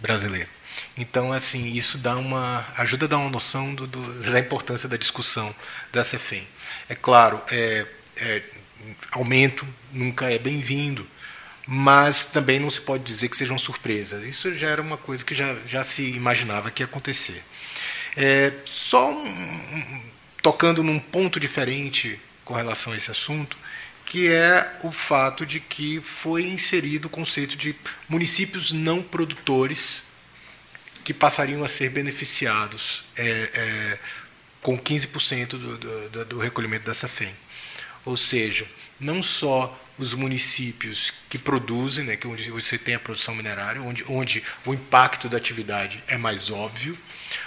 brasileiro. 0.00 0.48
Então, 0.96 1.32
assim, 1.32 1.66
isso 1.66 1.98
dá 1.98 2.16
uma 2.16 2.66
ajuda 2.76 3.06
a 3.06 3.08
dar 3.08 3.18
uma 3.18 3.30
noção 3.30 3.74
do, 3.74 3.86
do, 3.86 4.30
da 4.30 4.38
importância 4.38 4.88
da 4.88 4.96
discussão 4.96 5.54
da 5.92 6.04
CEFEM. 6.04 6.46
É 6.92 6.94
claro, 6.94 7.40
é, 7.50 7.86
é, 8.18 8.42
aumento 9.12 9.66
nunca 9.90 10.30
é 10.30 10.38
bem-vindo, 10.38 11.08
mas 11.66 12.26
também 12.26 12.60
não 12.60 12.68
se 12.68 12.82
pode 12.82 13.02
dizer 13.02 13.30
que 13.30 13.36
seja 13.36 13.50
uma 13.50 13.58
surpresa. 13.58 14.20
Isso 14.26 14.54
já 14.54 14.68
era 14.68 14.82
uma 14.82 14.98
coisa 14.98 15.24
que 15.24 15.34
já, 15.34 15.56
já 15.66 15.82
se 15.82 16.02
imaginava 16.02 16.70
que 16.70 16.82
ia 16.82 16.84
acontecer. 16.84 17.42
É, 18.14 18.52
só 18.66 19.10
um, 19.10 20.02
tocando 20.42 20.82
num 20.82 20.98
ponto 20.98 21.40
diferente 21.40 22.20
com 22.44 22.52
relação 22.52 22.92
a 22.92 22.96
esse 22.98 23.10
assunto, 23.10 23.56
que 24.04 24.28
é 24.28 24.76
o 24.82 24.92
fato 24.92 25.46
de 25.46 25.60
que 25.60 25.98
foi 25.98 26.42
inserido 26.42 27.06
o 27.06 27.10
conceito 27.10 27.56
de 27.56 27.74
municípios 28.06 28.70
não 28.70 29.02
produtores 29.02 30.02
que 31.02 31.14
passariam 31.14 31.64
a 31.64 31.68
ser 31.68 31.88
beneficiados 31.88 33.04
é, 33.16 33.50
é, 33.54 33.98
com 34.62 34.78
15% 34.78 35.48
do, 35.48 35.76
do, 35.76 36.24
do 36.24 36.38
recolhimento 36.38 36.86
dessa 36.86 37.08
FEM. 37.08 37.34
Ou 38.04 38.16
seja, 38.16 38.66
não 38.98 39.22
só 39.22 39.78
os 39.98 40.14
municípios 40.14 41.12
que 41.28 41.36
produzem, 41.36 42.04
né, 42.04 42.16
que 42.16 42.26
onde 42.26 42.50
você 42.50 42.78
tem 42.78 42.94
a 42.94 43.00
produção 43.00 43.34
minerária, 43.34 43.82
onde, 43.82 44.04
onde 44.08 44.42
o 44.64 44.72
impacto 44.72 45.28
da 45.28 45.36
atividade 45.36 46.02
é 46.06 46.16
mais 46.16 46.50
óbvio, 46.50 46.96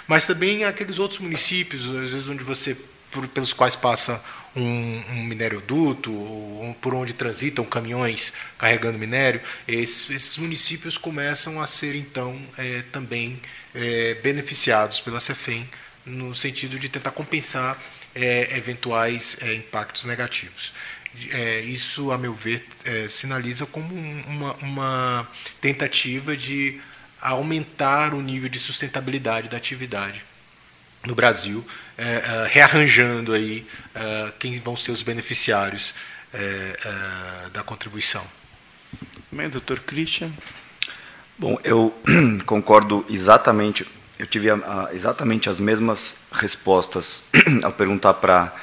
mas 0.06 0.26
também 0.26 0.64
aqueles 0.64 0.98
outros 0.98 1.20
municípios, 1.20 1.84
às 1.90 2.12
vezes 2.12 2.28
onde 2.28 2.44
você 2.44 2.76
por, 3.10 3.26
pelos 3.28 3.52
quais 3.52 3.74
passa 3.74 4.22
um, 4.54 5.02
um 5.10 5.24
minérioduto, 5.24 6.12
ou 6.12 6.74
por 6.80 6.94
onde 6.94 7.12
transitam 7.12 7.64
caminhões 7.64 8.32
carregando 8.58 8.98
minério, 8.98 9.40
esses, 9.66 10.10
esses 10.10 10.36
municípios 10.38 10.96
começam 10.98 11.60
a 11.60 11.66
ser 11.66 11.94
então 11.94 12.38
é, 12.58 12.82
também 12.92 13.40
é, 13.74 14.14
beneficiados 14.14 15.00
pela 15.00 15.20
CEFEM 15.20 15.68
no 16.06 16.34
sentido 16.34 16.78
de 16.78 16.88
tentar 16.88 17.10
compensar 17.10 17.76
é, 18.14 18.56
eventuais 18.56 19.36
é, 19.42 19.54
impactos 19.54 20.04
negativos. 20.04 20.72
É, 21.32 21.60
isso, 21.60 22.12
a 22.12 22.18
meu 22.18 22.32
ver, 22.32 22.64
é, 22.84 23.08
sinaliza 23.08 23.66
como 23.66 23.94
uma, 23.94 24.54
uma 24.62 25.28
tentativa 25.60 26.36
de 26.36 26.80
aumentar 27.20 28.14
o 28.14 28.22
nível 28.22 28.48
de 28.48 28.58
sustentabilidade 28.58 29.48
da 29.48 29.56
atividade 29.56 30.24
no 31.06 31.14
Brasil, 31.14 31.64
é, 31.96 32.04
é, 32.04 32.48
rearranjando 32.50 33.32
aí 33.32 33.66
quem 34.38 34.58
vão 34.60 34.76
ser 34.76 34.90
os 34.90 35.02
beneficiários 35.02 35.94
é, 36.32 36.76
é, 36.84 37.50
da 37.50 37.62
contribuição. 37.62 38.24
Bem, 39.32 39.48
doutor 39.48 39.80
Christian. 39.80 40.30
Bom, 41.38 41.58
eu 41.64 41.94
concordo 42.44 43.06
exatamente. 43.08 43.86
Eu 44.18 44.26
tive 44.26 44.50
a, 44.50 44.54
a, 44.54 44.94
exatamente 44.94 45.48
as 45.48 45.60
mesmas 45.60 46.16
respostas 46.32 47.24
ao 47.62 47.72
perguntar 47.72 48.14
para 48.14 48.54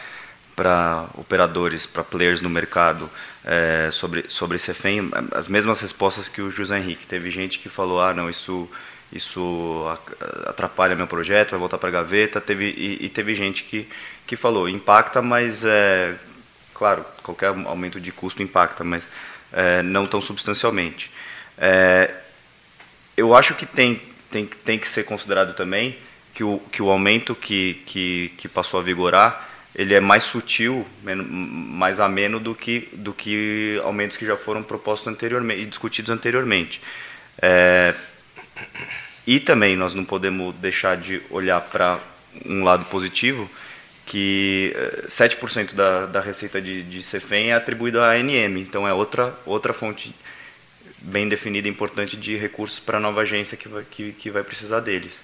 para 0.55 1.07
operadores, 1.15 1.87
para 1.87 2.03
players 2.03 2.39
no 2.39 2.49
mercado 2.49 3.09
é, 3.43 3.89
sobre 3.91 4.25
sobre 4.29 4.59
CFEM, 4.59 5.09
as 5.31 5.47
mesmas 5.47 5.81
respostas 5.81 6.29
que 6.29 6.41
o 6.41 6.51
José 6.51 6.77
Henrique. 6.77 7.07
Teve 7.07 7.31
gente 7.31 7.57
que 7.57 7.69
falou, 7.69 7.99
ah, 8.01 8.13
não, 8.13 8.29
isso 8.29 8.69
isso 9.11 9.85
atrapalha 10.47 10.95
meu 10.95 11.07
projeto, 11.07 11.51
vai 11.51 11.59
voltar 11.59 11.77
para 11.77 11.89
a 11.89 11.91
gaveta. 11.91 12.41
Teve 12.41 12.65
e, 12.65 13.05
e, 13.05 13.09
teve 13.09 13.35
gente 13.35 13.63
que 13.63 13.87
que 14.25 14.35
falou, 14.35 14.69
impacta, 14.69 15.21
mas 15.21 15.63
é 15.65 16.15
claro, 16.73 17.05
qualquer 17.21 17.47
aumento 17.47 17.99
de 17.99 18.11
custo 18.11 18.41
impacta, 18.43 18.83
mas 18.83 19.07
é, 19.51 19.81
não 19.83 20.07
tão 20.07 20.21
substancialmente. 20.21 21.11
É, 21.57 22.13
eu 23.15 23.35
acho 23.35 23.53
que 23.55 23.65
tem 23.65 24.01
tem 24.34 24.45
tem 24.45 24.79
que 24.79 24.88
ser 24.88 25.03
considerado 25.03 25.55
também 25.55 25.95
que 26.34 26.43
o 26.43 26.59
que 26.71 26.81
o 26.81 26.89
aumento 26.89 27.36
que 27.36 27.81
que, 27.86 28.34
que 28.38 28.47
passou 28.47 28.79
a 28.79 28.84
vigorar 28.84 29.53
ele 29.75 29.93
é 29.93 29.99
mais 29.99 30.23
sutil, 30.23 30.86
mais 31.03 31.99
ameno 31.99 32.39
do 32.39 32.53
que, 32.53 32.89
do 32.93 33.11
que 33.11 33.81
aumentos 33.84 34.17
que 34.17 34.25
já 34.25 34.38
foram 34.38 34.61
propostos 34.61 35.07
anteriormente 35.07 35.61
e 35.61 35.65
discutidos 35.65 36.11
anteriormente. 36.11 36.79
É, 37.41 37.95
e 39.25 39.39
também 39.39 39.75
nós 39.75 39.95
não 39.95 40.05
podemos 40.05 40.53
deixar 40.55 40.95
de 40.95 41.21
olhar 41.31 41.59
para 41.59 41.99
um 42.45 42.63
lado 42.63 42.86
positivo, 42.86 43.49
que 44.05 44.75
7% 45.07 45.71
é, 45.71 45.75
da, 45.75 46.05
da 46.05 46.21
receita 46.21 46.61
de, 46.61 46.84
de 46.84 47.01
Cefem 47.01 47.49
é 47.49 47.55
atribuída 47.55 48.05
à 48.05 48.11
ANM, 48.11 48.59
então 48.59 48.88
é 48.88 48.93
outra, 48.93 49.34
outra 49.43 49.73
fonte 49.73 50.13
bem 50.99 51.27
definida 51.27 51.67
e 51.67 51.71
importante 51.71 52.15
de 52.15 52.38
recursos 52.38 52.79
para 52.79 52.97
a 52.97 53.01
nova 53.01 53.21
agência 53.21 53.57
que 53.57 53.67
vai, 53.67 53.84
que, 53.84 54.13
que 54.13 54.29
vai 54.29 54.43
precisar 54.43 54.79
deles. 54.79 55.21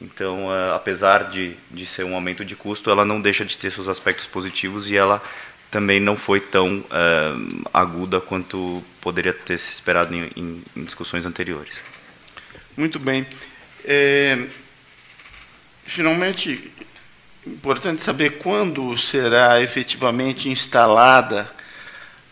Então, 0.00 0.48
uh, 0.48 0.74
apesar 0.74 1.30
de, 1.30 1.56
de 1.70 1.86
ser 1.86 2.04
um 2.04 2.14
aumento 2.14 2.44
de 2.44 2.54
custo, 2.54 2.90
ela 2.90 3.04
não 3.04 3.20
deixa 3.20 3.44
de 3.44 3.56
ter 3.56 3.70
seus 3.70 3.88
aspectos 3.88 4.26
positivos 4.26 4.90
e 4.90 4.96
ela 4.96 5.22
também 5.70 6.00
não 6.00 6.16
foi 6.16 6.40
tão 6.40 6.78
uh, 6.80 7.68
aguda 7.72 8.20
quanto 8.20 8.84
poderia 9.00 9.32
ter 9.32 9.58
se 9.58 9.72
esperado 9.72 10.14
em, 10.14 10.30
em, 10.36 10.62
em 10.76 10.84
discussões 10.84 11.24
anteriores. 11.24 11.82
Muito 12.76 12.98
bem. 12.98 13.26
É, 13.84 14.46
finalmente, 15.84 16.70
importante 17.46 18.02
saber 18.02 18.38
quando 18.38 18.98
será 18.98 19.62
efetivamente 19.62 20.48
instalada 20.48 21.50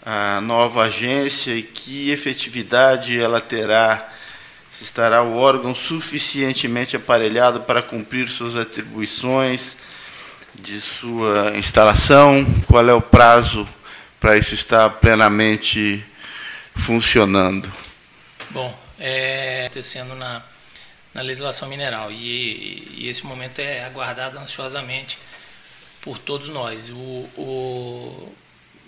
a 0.05 0.41
nova 0.41 0.85
agência 0.85 1.53
e 1.53 1.63
que 1.63 2.11
efetividade 2.11 3.19
ela 3.19 3.41
terá 3.41 4.11
estará 4.81 5.23
o 5.23 5.37
órgão 5.37 5.75
suficientemente 5.75 6.97
aparelhado 6.97 7.61
para 7.61 7.81
cumprir 7.81 8.29
suas 8.29 8.57
atribuições 8.57 9.77
de 10.55 10.81
sua 10.81 11.57
instalação? 11.57 12.45
Qual 12.67 12.87
é 12.87 12.93
o 12.93 13.01
prazo 13.01 13.67
para 14.21 14.37
isso 14.37 14.53
estar 14.53 14.91
plenamente 14.91 16.05
funcionando? 16.75 17.73
Bom, 18.51 18.77
é 18.99 19.55
acontecendo 19.75 20.15
na, 20.15 20.41
na 21.13 21.21
legislação 21.21 21.69
mineral 21.69 22.13
e, 22.13 22.95
e, 22.97 23.09
esse 23.09 23.27
momento 23.27 23.59
é 23.59 23.85
aguardado 23.85 24.39
ansiosamente 24.39 25.19
por 26.01 26.17
todos 26.17 26.49
nós. 26.49 26.91
O, 26.91 26.95
o, 27.37 28.35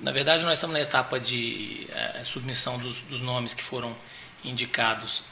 na 0.01 0.13
verdade, 0.13 0.45
nós 0.45 0.55
estamos 0.55 0.75
na 0.75 0.81
etapa 0.81 1.19
de 1.19 1.87
é, 1.93 2.23
submissão 2.25 2.79
dos, 2.79 2.99
dos 2.99 3.21
nomes 3.21 3.55
que 3.55 3.63
foram 3.63 3.97
indicados 4.45 5.23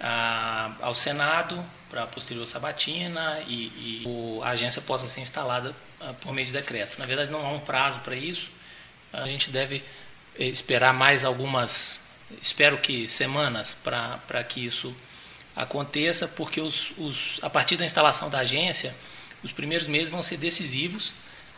a, 0.00 0.72
ao 0.80 0.94
Senado 0.94 1.64
para 1.90 2.04
a 2.04 2.06
posterior 2.06 2.46
sabatina 2.46 3.40
e, 3.46 3.54
e 3.54 4.02
o, 4.06 4.40
a 4.42 4.50
agência 4.50 4.80
possa 4.82 5.06
ser 5.06 5.20
instalada 5.20 5.74
a, 6.00 6.12
por 6.14 6.32
meio 6.32 6.46
de 6.46 6.52
decreto. 6.52 6.98
Na 6.98 7.06
verdade, 7.06 7.30
não 7.30 7.44
há 7.44 7.50
um 7.50 7.60
prazo 7.60 8.00
para 8.00 8.16
isso. 8.16 8.48
A 9.12 9.26
gente 9.28 9.50
deve 9.50 9.84
esperar 10.38 10.94
mais 10.94 11.24
algumas, 11.24 12.06
espero 12.40 12.78
que 12.78 13.06
semanas, 13.06 13.74
para 13.74 14.44
que 14.44 14.64
isso 14.64 14.94
aconteça, 15.54 16.28
porque 16.28 16.60
os, 16.60 16.92
os, 16.96 17.38
a 17.42 17.50
partir 17.50 17.76
da 17.76 17.84
instalação 17.84 18.30
da 18.30 18.38
agência, 18.38 18.94
os 19.42 19.52
primeiros 19.52 19.86
meses 19.86 20.08
vão 20.08 20.22
ser 20.22 20.38
decisivos, 20.38 21.12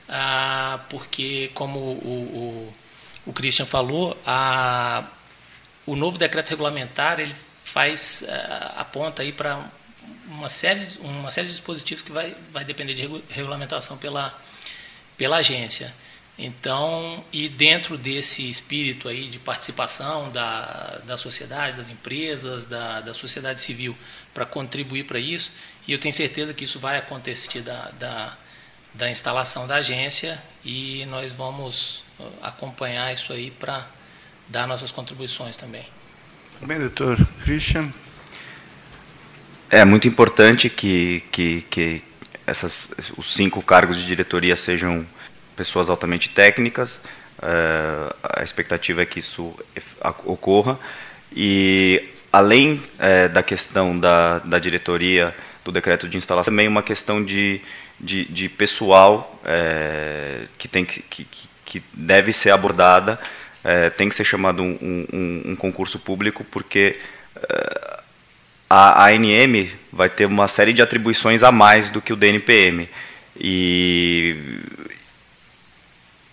ah, 0.09 0.80
porque, 0.90 1.50
como 1.55 1.78
o, 1.78 2.72
o, 3.26 3.30
o 3.30 3.32
Christian 3.32 3.66
falou, 3.66 4.16
a, 4.26 5.05
o 5.86 5.96
novo 5.96 6.18
decreto 6.18 6.50
regulamentar 6.50 7.20
ele 7.20 7.34
faz 7.62 8.24
uh, 8.28 8.78
aponta 8.78 9.22
aí 9.22 9.32
para 9.32 9.64
uma 10.28 10.48
série 10.48 10.86
uma 11.00 11.30
série 11.30 11.46
de 11.46 11.55
dispositivos 11.55 12.02
que 12.02 12.12
vai 12.12 12.36
vai 12.52 12.64
depender 12.64 12.94
de 12.94 13.09
regulamentação 13.30 13.96
pela 13.96 14.38
pela 15.16 15.36
agência. 15.38 15.92
Então, 16.36 17.24
e 17.32 17.48
dentro 17.48 17.96
desse 17.96 18.50
espírito 18.50 19.09
aí 19.09 19.28
de 19.28 19.38
participação 19.38 20.32
da, 20.32 21.00
da 21.07 21.16
sociedade, 21.16 21.76
das 21.76 21.90
empresas, 21.90 22.66
da, 22.66 23.00
da 23.00 23.14
sociedade 23.14 23.61
civil, 23.61 23.96
para 24.32 24.44
contribuir 24.44 25.05
para 25.05 25.20
isso, 25.20 25.52
e 25.86 25.92
eu 25.92 25.98
tenho 25.98 26.12
certeza 26.12 26.52
que 26.52 26.64
isso 26.64 26.80
vai 26.80 26.96
acontecer 26.98 27.62
da, 27.62 27.90
da, 27.92 28.36
da 28.95 29.11
instalação 29.11 29.66
da 29.66 29.76
agência 29.76 30.40
e 30.64 31.05
nós 31.07 31.32
vamos 31.32 32.05
acompanhar 32.42 33.12
isso 33.12 33.32
aí 33.32 33.51
para 33.51 33.86
dar 34.49 34.66
nossas 34.66 34.90
contribuições 34.90 35.57
também. 35.57 35.86
Bem, 36.62 36.78
doutor 36.78 37.18
Christian. 37.42 37.92
É 39.68 39.84
muito 39.84 40.07
importante 40.07 40.70
que, 40.70 41.24
que, 41.32 41.62
que 41.62 42.03
essas, 42.47 42.95
os 43.16 43.34
cinco 43.34 43.61
cargos 43.62 43.97
de 43.97 44.07
diretoria 44.07 44.55
sejam 44.55 45.05
pessoas 45.57 45.90
altamente 45.90 46.28
técnicas. 46.28 47.01
Uh, 47.38 48.14
a 48.22 48.42
expectativa 48.42 49.03
é 49.03 49.07
que 49.07 49.18
isso 49.18 49.55
ocorra. 50.24 50.78
E, 51.34 52.09
além 52.32 52.74
uh, 52.74 53.28
da 53.32 53.42
questão 53.42 53.99
da, 53.99 54.38
da 54.38 54.59
diretoria, 54.59 55.34
do 55.65 55.73
decreto 55.73 56.09
de 56.09 56.17
instalação, 56.17 56.53
também 56.53 56.69
uma 56.69 56.83
questão 56.83 57.25
de, 57.25 57.61
de, 57.99 58.25
de 58.27 58.49
pessoal 58.49 59.41
uh, 59.43 60.49
que, 60.59 60.69
tem 60.69 60.85
que, 60.85 61.03
que, 61.03 61.27
que 61.65 61.83
deve 61.95 62.33
ser 62.33 62.51
abordada 62.51 63.19
é, 63.65 63.89
tem 63.89 64.11
que 64.11 64.15
ser 64.15 64.25
chamado 64.25 64.62
um, 64.62 65.07
um, 65.11 65.43
um 65.53 65.57
concurso 65.57 65.99
público, 65.99 66.45
porque 66.45 66.99
é, 67.37 68.01
a 68.69 69.07
ANM 69.09 69.71
vai 69.91 70.11
ter 70.11 70.27
uma 70.27 70.47
série 70.47 70.75
de 70.75 70.83
atribuições 70.83 71.43
a 71.43 71.51
mais 71.51 71.91
do 71.91 72.03
que 72.03 72.12
o 72.12 72.17
DNPM. 72.17 72.87
E 73.41 74.37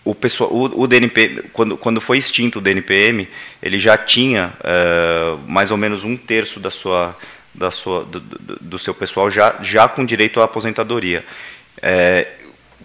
o, 0.04 0.14
pessoal, 0.14 0.52
o, 0.52 0.82
o 0.82 0.86
DNP, 0.86 1.44
quando, 1.54 1.76
quando 1.78 2.00
foi 2.02 2.18
extinto 2.18 2.58
o 2.58 2.62
DNPM, 2.62 3.26
ele 3.62 3.78
já 3.78 3.96
tinha 3.96 4.52
é, 4.62 5.36
mais 5.48 5.70
ou 5.70 5.78
menos 5.78 6.04
um 6.04 6.18
terço 6.18 6.60
da 6.60 6.70
sua, 6.70 7.16
da 7.54 7.70
sua, 7.70 8.04
do, 8.04 8.20
do, 8.20 8.78
seu 8.78 8.94
pessoal 8.94 9.30
já, 9.30 9.56
já 9.62 9.88
com 9.88 10.04
direito 10.04 10.40
à 10.40 10.44
aposentadoria. 10.44 11.24
É, 11.80 12.28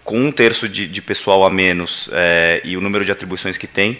com 0.04 0.18
um 0.20 0.32
terço 0.32 0.68
de, 0.68 0.86
de 0.86 1.02
pessoal 1.02 1.44
a 1.44 1.50
menos 1.50 2.08
é, 2.12 2.60
e 2.64 2.76
o 2.76 2.80
número 2.80 3.04
de 3.04 3.12
atribuições 3.12 3.56
que 3.58 3.66
tem, 3.66 3.98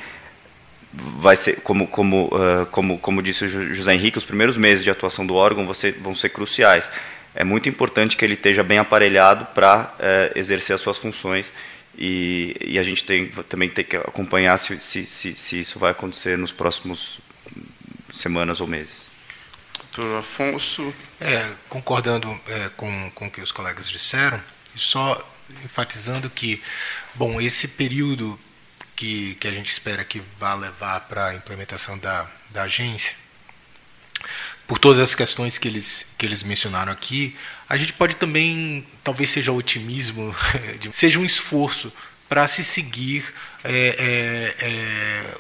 vai 0.93 1.37
ser 1.37 1.61
como 1.61 1.87
como 1.87 2.27
uh, 2.27 2.67
como 2.71 2.99
como 2.99 3.23
disse 3.23 3.45
o 3.45 3.75
José 3.75 3.95
Henrique 3.95 4.19
os 4.19 4.25
primeiros 4.25 4.57
meses 4.57 4.83
de 4.83 4.91
atuação 4.91 5.27
do 5.27 5.35
órgão 5.35 5.73
ser, 5.75 5.93
vão 6.01 6.15
ser 6.15 6.31
cruciais 6.31 6.91
é 7.35 7.45
muito 7.45 7.69
importante 7.69 8.17
que 8.17 8.25
ele 8.25 8.35
esteja 8.35 8.63
bem 8.63 8.79
aparelhado 8.79 9.47
para 9.55 9.95
uh, 9.99 10.39
exercer 10.39 10.75
as 10.75 10.81
suas 10.81 10.97
funções 10.97 11.53
e, 11.97 12.57
e, 12.65 12.79
a 12.79 12.83
gente 12.83 13.05
tem 13.05 13.27
também 13.49 13.69
tem 13.69 13.85
que 13.85 13.97
acompanhar 13.97 14.57
se, 14.57 14.79
se, 14.79 15.05
se, 15.05 15.35
se 15.35 15.61
isso 15.61 15.79
vai 15.79 15.91
acontecer 15.91 16.39
nos 16.39 16.53
próximos 16.53 17.19
semanas 18.11 18.61
ou 18.61 18.67
meses 18.67 19.08
doutor 19.99 20.19
Afonso. 20.21 20.95
É, 21.21 21.53
concordando 21.69 22.41
é, 22.47 22.69
com 22.77 23.11
com 23.15 23.27
o 23.27 23.31
que 23.31 23.41
os 23.41 23.51
colegas 23.51 23.89
disseram 23.89 24.41
só 24.77 25.19
enfatizando 25.65 26.31
que 26.31 26.63
bom 27.15 27.41
esse 27.41 27.67
período 27.67 28.39
que, 28.95 29.35
que 29.37 29.49
a 29.49 29.51
gente 29.51 29.71
espera 29.71 30.05
que 30.05 30.23
vá 30.39 30.55
levar 30.55 31.01
para 31.01 31.29
a 31.29 31.35
implementação 31.35 31.99
da, 31.99 32.27
da 32.51 32.63
agência, 32.63 33.17
por 34.67 34.79
todas 34.79 34.99
as 34.99 35.15
questões 35.15 35.57
que 35.57 35.67
eles, 35.67 36.07
que 36.19 36.27
eles 36.27 36.43
mencionaram 36.43 36.93
aqui, 36.93 37.37
a 37.69 37.77
gente 37.77 37.93
pode 37.93 38.17
também, 38.17 38.87
talvez 39.03 39.31
seja 39.31 39.53
otimismo, 39.53 40.35
seja 40.93 41.19
um 41.19 41.25
esforço 41.25 41.93
para 42.29 42.47
se 42.47 42.63
seguir 42.63 43.33
é, 43.65 43.97
é, 43.99 44.67
é, 44.67 45.35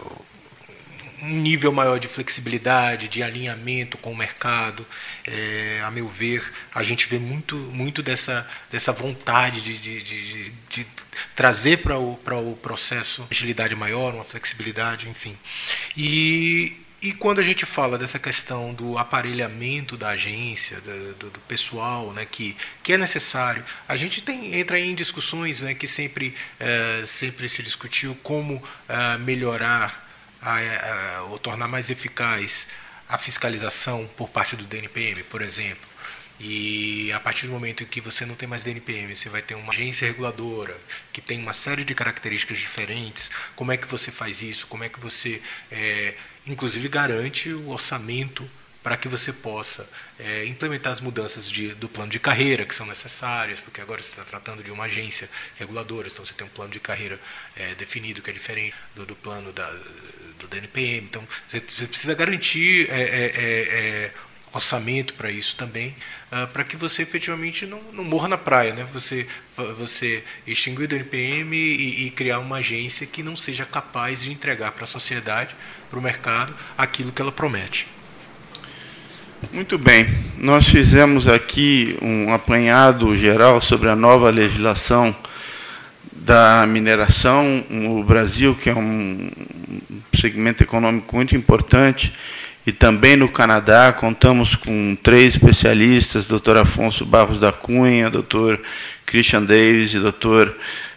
um 1.22 1.34
nível 1.34 1.72
maior 1.72 1.98
de 1.98 2.08
flexibilidade, 2.08 3.08
de 3.08 3.22
alinhamento 3.22 3.98
com 3.98 4.12
o 4.12 4.16
mercado. 4.16 4.86
É, 5.26 5.80
a 5.84 5.90
meu 5.90 6.08
ver, 6.08 6.52
a 6.74 6.82
gente 6.82 7.06
vê 7.06 7.18
muito, 7.18 7.56
muito 7.56 8.02
dessa, 8.02 8.48
dessa 8.70 8.92
vontade 8.92 9.60
de, 9.60 9.78
de, 9.78 10.02
de, 10.02 10.50
de 10.68 10.86
trazer 11.34 11.78
para 11.78 11.98
o, 11.98 12.16
para 12.16 12.36
o 12.36 12.56
processo 12.56 13.26
agilidade 13.30 13.74
maior, 13.74 14.14
uma 14.14 14.24
flexibilidade, 14.24 15.08
enfim. 15.08 15.36
E, 15.96 16.76
e 17.00 17.12
quando 17.12 17.38
a 17.38 17.42
gente 17.42 17.64
fala 17.64 17.96
dessa 17.96 18.18
questão 18.18 18.74
do 18.74 18.98
aparelhamento 18.98 19.96
da 19.96 20.10
agência, 20.10 20.80
do, 20.80 21.30
do, 21.30 21.40
pessoal, 21.40 22.12
né, 22.12 22.26
que, 22.28 22.56
que 22.82 22.92
é 22.92 22.98
necessário, 22.98 23.64
a 23.86 23.96
gente 23.96 24.22
tem, 24.22 24.58
entra 24.58 24.78
em 24.80 24.94
discussões 24.94 25.62
né, 25.62 25.74
que 25.74 25.86
sempre, 25.86 26.34
é, 26.58 27.04
sempre 27.06 27.48
se 27.48 27.62
discutiu 27.62 28.16
como 28.22 28.62
é, 28.88 29.16
melhorar 29.18 30.07
a, 30.42 31.18
a, 31.18 31.22
ou 31.24 31.38
tornar 31.38 31.68
mais 31.68 31.90
eficaz 31.90 32.66
a 33.08 33.16
fiscalização 33.16 34.08
por 34.16 34.28
parte 34.28 34.54
do 34.54 34.64
DNPM, 34.64 35.22
por 35.24 35.40
exemplo. 35.40 35.88
E 36.40 37.10
a 37.12 37.18
partir 37.18 37.46
do 37.46 37.52
momento 37.52 37.82
em 37.82 37.86
que 37.86 38.00
você 38.00 38.24
não 38.24 38.36
tem 38.36 38.48
mais 38.48 38.62
DNPM, 38.62 39.14
você 39.14 39.28
vai 39.28 39.42
ter 39.42 39.54
uma 39.54 39.72
agência 39.72 40.06
reguladora 40.06 40.76
que 41.12 41.20
tem 41.20 41.40
uma 41.40 41.52
série 41.52 41.84
de 41.84 41.94
características 41.94 42.58
diferentes. 42.58 43.30
Como 43.56 43.72
é 43.72 43.76
que 43.76 43.88
você 43.88 44.12
faz 44.12 44.40
isso? 44.40 44.66
Como 44.68 44.84
é 44.84 44.88
que 44.88 45.00
você, 45.00 45.42
é, 45.70 46.14
inclusive, 46.46 46.88
garante 46.88 47.50
o 47.50 47.70
orçamento 47.70 48.48
para 48.82 48.96
que 48.96 49.08
você 49.08 49.32
possa 49.32 49.88
é, 50.18 50.46
implementar 50.46 50.92
as 50.92 51.00
mudanças 51.00 51.50
de, 51.50 51.74
do 51.74 51.88
plano 51.88 52.10
de 52.10 52.20
carreira 52.20 52.64
que 52.64 52.74
são 52.74 52.86
necessárias, 52.86 53.60
porque 53.60 53.80
agora 53.80 54.00
você 54.00 54.10
está 54.10 54.22
tratando 54.22 54.62
de 54.62 54.70
uma 54.70 54.84
agência 54.84 55.28
reguladora, 55.56 56.06
então 56.06 56.24
você 56.24 56.32
tem 56.32 56.46
um 56.46 56.50
plano 56.50 56.70
de 56.70 56.78
carreira 56.78 57.20
é, 57.56 57.74
definido 57.74 58.22
que 58.22 58.30
é 58.30 58.32
diferente 58.32 58.74
do, 58.94 59.04
do 59.04 59.16
plano 59.16 59.52
da, 59.52 59.68
do 60.38 60.46
DNPM. 60.46 61.06
Então 61.08 61.22
você, 61.46 61.60
precisa 61.60 62.14
garantir 62.14 62.88
é, 62.90 63.00
é, 63.00 63.32
é, 63.34 64.04
é 64.04 64.12
orçamento 64.52 65.14
para 65.14 65.30
isso 65.30 65.56
também, 65.56 65.94
uh, 66.32 66.46
para 66.48 66.64
que 66.64 66.76
você 66.76 67.02
efetivamente 67.02 67.66
não, 67.66 67.80
não 67.92 68.04
morra 68.04 68.28
na 68.28 68.38
praia, 68.38 68.74
né? 68.74 68.86
Você, 68.92 69.26
você 69.78 70.22
extinguir 70.46 70.84
o 70.84 70.88
DNPM 70.88 71.54
e, 71.56 72.06
e 72.06 72.10
criar 72.10 72.38
uma 72.38 72.56
agência 72.56 73.06
que 73.06 73.22
não 73.22 73.36
seja 73.36 73.64
capaz 73.64 74.22
de 74.22 74.32
entregar 74.32 74.72
para 74.72 74.84
a 74.84 74.86
sociedade, 74.86 75.54
para 75.90 75.98
o 75.98 76.02
mercado, 76.02 76.54
aquilo 76.76 77.12
que 77.12 77.20
ela 77.20 77.32
promete. 77.32 77.86
Muito 79.52 79.78
bem, 79.78 80.06
nós 80.36 80.68
fizemos 80.68 81.28
aqui 81.28 81.96
um 82.02 82.32
apanhado 82.32 83.16
geral 83.16 83.62
sobre 83.62 83.88
a 83.88 83.94
nova 83.94 84.30
legislação 84.30 85.14
da 86.28 86.66
mineração 86.66 87.64
no 87.70 88.04
Brasil, 88.04 88.54
que 88.54 88.68
é 88.68 88.74
um 88.74 89.30
segmento 90.14 90.62
econômico 90.62 91.16
muito 91.16 91.34
importante, 91.34 92.12
e 92.66 92.70
também 92.70 93.16
no 93.16 93.30
Canadá 93.30 93.90
contamos 93.94 94.54
com 94.54 94.94
três 95.02 95.36
especialistas, 95.36 96.26
Dr. 96.26 96.58
Afonso 96.58 97.06
Barros 97.06 97.40
da 97.40 97.50
Cunha, 97.50 98.10
Dr. 98.10 98.56
Christian 99.06 99.42
Davis 99.42 99.94
e 99.94 99.98
Dr. 99.98 100.50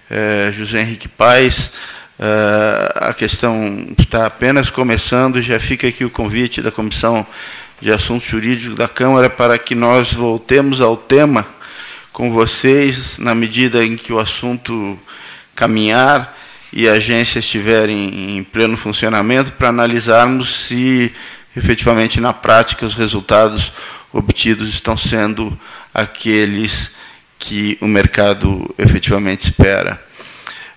Eh, 0.10 0.52
José 0.54 0.82
Henrique 0.82 1.08
Paes. 1.08 1.72
Uh, 2.20 3.08
a 3.10 3.14
questão 3.16 3.88
está 3.98 4.28
apenas 4.28 4.70
começando, 4.70 5.42
já 5.42 5.60
fica 5.60 5.88
aqui 5.88 6.06
o 6.06 6.10
convite 6.10 6.62
da 6.62 6.70
Comissão 6.70 7.26
de 7.82 7.92
Assuntos 7.92 8.28
Jurídicos 8.28 8.76
da 8.76 8.88
Câmara 8.88 9.28
para 9.28 9.58
que 9.58 9.74
nós 9.74 10.14
voltemos 10.14 10.82
ao 10.82 10.96
tema 10.96 11.48
com 12.12 12.30
vocês 12.30 13.18
na 13.18 13.34
medida 13.34 13.84
em 13.84 13.96
que 13.96 14.14
o 14.14 14.20
assunto 14.20 15.00
caminhar 15.56 16.38
e 16.74 16.88
a 16.88 16.94
agência 16.94 17.40
estiver 17.40 17.90
em, 17.90 18.38
em 18.38 18.44
pleno 18.44 18.78
funcionamento 18.78 19.52
para 19.54 19.70
analisarmos 19.70 20.68
se 20.68 21.12
efetivamente 21.56 22.22
na 22.22 22.34
prática 22.34 22.86
os 22.86 22.94
resultados 22.94 23.72
obtidos 24.14 24.70
estão 24.70 24.98
sendo 24.98 25.58
aqueles 25.94 26.92
que 27.38 27.78
o 27.82 27.88
mercado 27.88 28.74
efetivamente 28.78 29.46
espera. 29.46 30.02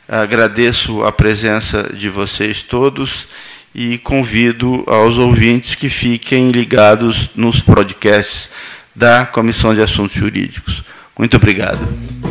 Agradeço 0.08 1.02
a 1.04 1.12
presença 1.12 1.90
de 1.94 2.08
vocês 2.08 2.62
todos 2.62 3.26
e 3.74 3.98
convido 3.98 4.84
aos 4.86 5.18
ouvintes 5.18 5.74
que 5.74 5.88
fiquem 5.88 6.50
ligados 6.50 7.30
nos 7.34 7.60
podcasts 7.60 8.48
da 8.94 9.26
Comissão 9.26 9.74
de 9.74 9.80
Assuntos 9.80 10.14
Jurídicos. 10.14 10.84
Muito 11.18 11.36
obrigado. 11.36 12.23